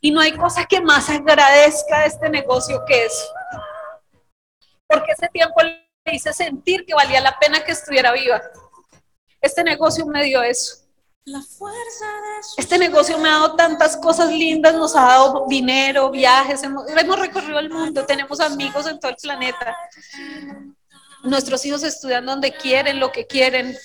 Y 0.00 0.10
no 0.10 0.20
hay 0.20 0.36
cosa 0.36 0.64
que 0.66 0.80
más 0.80 1.08
agradezca 1.08 2.00
de 2.00 2.06
este 2.06 2.28
negocio 2.28 2.84
que 2.86 3.06
eso. 3.06 3.26
Porque 4.86 5.12
ese 5.12 5.28
tiempo 5.28 5.62
le 5.62 5.86
hice 6.12 6.32
sentir 6.32 6.84
que 6.84 6.94
valía 6.94 7.20
la 7.20 7.38
pena 7.38 7.64
que 7.64 7.72
estuviera 7.72 8.12
viva. 8.12 8.40
Este 9.46 9.64
negocio 9.64 10.04
me 10.06 10.24
dio 10.24 10.42
eso. 10.42 10.76
Este 12.56 12.78
negocio 12.78 13.18
me 13.18 13.28
ha 13.28 13.32
dado 13.32 13.56
tantas 13.56 13.96
cosas 13.96 14.30
lindas, 14.30 14.74
nos 14.74 14.94
ha 14.94 15.02
dado 15.02 15.46
dinero, 15.48 16.10
viajes, 16.10 16.62
hemos, 16.62 16.88
hemos 16.88 17.18
recorrido 17.18 17.58
el 17.58 17.68
mundo, 17.68 18.06
tenemos 18.06 18.38
amigos 18.38 18.86
en 18.86 19.00
todo 19.00 19.10
el 19.10 19.16
planeta 19.16 19.76
nuestros 21.26 21.64
hijos 21.66 21.82
estudian 21.82 22.24
donde 22.24 22.52
quieren, 22.52 23.00
lo 23.00 23.12
que 23.12 23.26
quieren, 23.26 23.76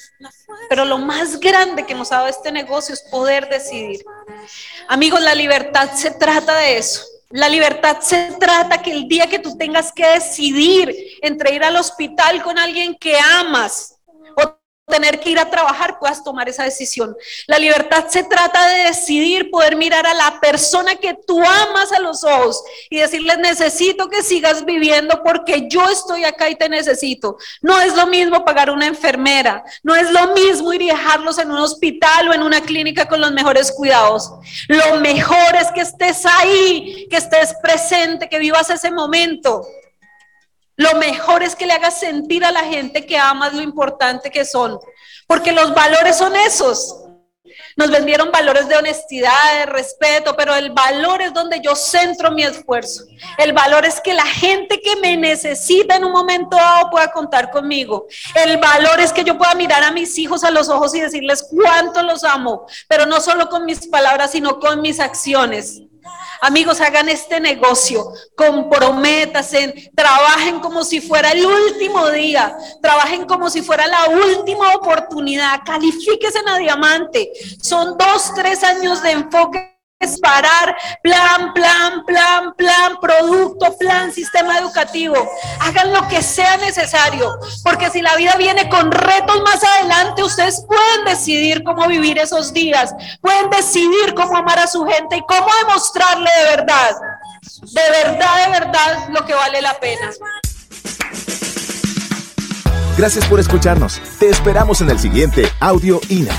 pero 0.69 0.85
lo 0.85 0.97
más 0.97 1.39
grande 1.39 1.85
que 1.85 1.95
nos 1.95 2.11
ha 2.11 2.17
dado 2.17 2.27
este 2.27 2.51
negocio 2.51 2.93
es 2.93 3.01
poder 3.03 3.49
decidir. 3.49 4.03
Amigos, 4.87 5.21
la 5.21 5.35
libertad 5.35 5.91
se 5.93 6.11
trata 6.11 6.57
de 6.57 6.77
eso. 6.77 7.03
La 7.29 7.47
libertad 7.47 7.99
se 8.01 8.35
trata 8.39 8.81
que 8.81 8.91
el 8.91 9.07
día 9.07 9.27
que 9.27 9.39
tú 9.39 9.57
tengas 9.57 9.91
que 9.91 10.05
decidir 10.05 10.93
entre 11.21 11.55
ir 11.55 11.63
al 11.63 11.77
hospital 11.77 12.43
con 12.43 12.57
alguien 12.59 12.95
que 12.95 13.17
amas 13.17 13.95
tener 14.91 15.19
que 15.19 15.31
ir 15.31 15.39
a 15.39 15.49
trabajar, 15.49 15.97
puedas 15.97 16.23
tomar 16.23 16.47
esa 16.47 16.63
decisión. 16.63 17.17
La 17.47 17.57
libertad 17.57 18.05
se 18.07 18.23
trata 18.23 18.67
de 18.67 18.83
decidir 18.83 19.49
poder 19.49 19.75
mirar 19.75 20.05
a 20.05 20.13
la 20.13 20.39
persona 20.39 20.95
que 20.95 21.15
tú 21.25 21.41
amas 21.41 21.91
a 21.91 21.99
los 21.99 22.23
ojos 22.23 22.63
y 22.91 22.99
decirles, 22.99 23.39
necesito 23.39 24.07
que 24.09 24.21
sigas 24.21 24.63
viviendo 24.65 25.23
porque 25.23 25.67
yo 25.67 25.89
estoy 25.89 26.25
acá 26.25 26.49
y 26.49 26.55
te 26.55 26.69
necesito. 26.69 27.37
No 27.61 27.79
es 27.81 27.95
lo 27.95 28.05
mismo 28.05 28.45
pagar 28.45 28.69
una 28.69 28.85
enfermera, 28.85 29.63
no 29.81 29.95
es 29.95 30.11
lo 30.11 30.33
mismo 30.35 30.71
ir 30.73 30.83
y 30.83 30.87
dejarlos 30.87 31.39
en 31.39 31.49
un 31.49 31.57
hospital 31.57 32.29
o 32.29 32.33
en 32.33 32.43
una 32.43 32.61
clínica 32.61 33.07
con 33.07 33.21
los 33.21 33.31
mejores 33.31 33.71
cuidados. 33.71 34.31
Lo 34.67 34.99
mejor 34.99 35.55
es 35.59 35.71
que 35.71 35.81
estés 35.81 36.25
ahí, 36.25 37.07
que 37.09 37.17
estés 37.17 37.55
presente, 37.63 38.29
que 38.29 38.37
vivas 38.37 38.69
ese 38.69 38.91
momento. 38.91 39.65
Lo 40.81 40.95
mejor 40.95 41.43
es 41.43 41.55
que 41.55 41.67
le 41.67 41.73
hagas 41.73 41.99
sentir 41.99 42.43
a 42.43 42.51
la 42.51 42.63
gente 42.63 43.05
que 43.05 43.15
amas 43.15 43.53
lo 43.53 43.61
importante 43.61 44.31
que 44.31 44.43
son, 44.43 44.79
porque 45.27 45.51
los 45.51 45.75
valores 45.75 46.17
son 46.17 46.35
esos. 46.35 47.03
Nos 47.75 47.91
vendieron 47.91 48.31
valores 48.31 48.67
de 48.67 48.77
honestidad, 48.77 49.59
de 49.59 49.67
respeto, 49.67 50.35
pero 50.35 50.55
el 50.55 50.71
valor 50.71 51.21
es 51.21 51.35
donde 51.35 51.61
yo 51.61 51.75
centro 51.75 52.31
mi 52.31 52.41
esfuerzo. 52.41 53.03
El 53.37 53.53
valor 53.53 53.85
es 53.85 54.01
que 54.01 54.15
la 54.15 54.25
gente 54.25 54.81
que 54.81 54.95
me 54.95 55.15
necesita 55.17 55.97
en 55.97 56.03
un 56.03 56.13
momento 56.13 56.57
dado 56.57 56.89
pueda 56.89 57.11
contar 57.11 57.51
conmigo. 57.51 58.07
El 58.33 58.57
valor 58.57 58.99
es 59.01 59.13
que 59.13 59.23
yo 59.23 59.37
pueda 59.37 59.53
mirar 59.53 59.83
a 59.83 59.91
mis 59.91 60.17
hijos 60.17 60.43
a 60.43 60.49
los 60.49 60.67
ojos 60.67 60.95
y 60.95 61.01
decirles 61.01 61.47
cuánto 61.47 62.01
los 62.01 62.23
amo, 62.23 62.65
pero 62.87 63.05
no 63.05 63.21
solo 63.21 63.49
con 63.49 63.65
mis 63.65 63.85
palabras, 63.87 64.31
sino 64.31 64.59
con 64.59 64.81
mis 64.81 64.99
acciones. 64.99 65.83
Amigos, 66.41 66.81
hagan 66.81 67.09
este 67.09 67.39
negocio, 67.39 68.11
comprométanse, 68.35 69.91
trabajen 69.95 70.59
como 70.59 70.83
si 70.83 70.99
fuera 70.99 71.31
el 71.31 71.45
último 71.45 72.09
día, 72.09 72.57
trabajen 72.81 73.25
como 73.25 73.49
si 73.49 73.61
fuera 73.61 73.85
la 73.87 74.07
última 74.09 74.73
oportunidad, 74.73 75.61
califíquense 75.65 76.39
a 76.47 76.57
diamante. 76.57 77.31
Son 77.61 77.97
dos, 77.97 78.33
tres 78.33 78.63
años 78.63 79.03
de 79.03 79.11
enfoque 79.11 79.71
parar, 80.21 80.75
plan, 81.03 81.53
plan, 81.53 82.03
plan, 82.05 82.53
plan, 82.55 82.97
producto, 82.99 83.77
plan, 83.77 84.11
sistema 84.11 84.57
educativo. 84.59 85.15
Hagan 85.59 85.93
lo 85.93 86.07
que 86.07 86.21
sea 86.21 86.57
necesario, 86.57 87.37
porque 87.63 87.89
si 87.89 88.01
la 88.01 88.15
vida 88.15 88.35
viene 88.37 88.69
con 88.69 88.91
retos 88.91 89.41
más 89.43 89.63
adelante, 89.63 90.23
ustedes 90.23 90.63
pueden 90.67 91.05
decidir 91.05 91.63
cómo 91.63 91.87
vivir 91.87 92.17
esos 92.17 92.53
días, 92.53 92.93
pueden 93.21 93.49
decidir 93.49 94.13
cómo 94.15 94.37
amar 94.37 94.59
a 94.59 94.67
su 94.67 94.85
gente 94.85 95.17
y 95.17 95.21
cómo 95.21 95.47
demostrarle 95.65 96.29
de 96.39 96.55
verdad, 96.55 96.95
de 97.61 98.03
verdad, 98.03 98.45
de 98.45 98.51
verdad, 98.51 99.09
lo 99.09 99.25
que 99.25 99.33
vale 99.33 99.61
la 99.61 99.73
pena. 99.79 100.11
Gracias 102.97 103.25
por 103.25 103.39
escucharnos. 103.39 104.01
Te 104.19 104.29
esperamos 104.29 104.81
en 104.81 104.89
el 104.89 104.99
siguiente 104.99 105.47
Audio 105.59 105.99
INA. 106.09 106.35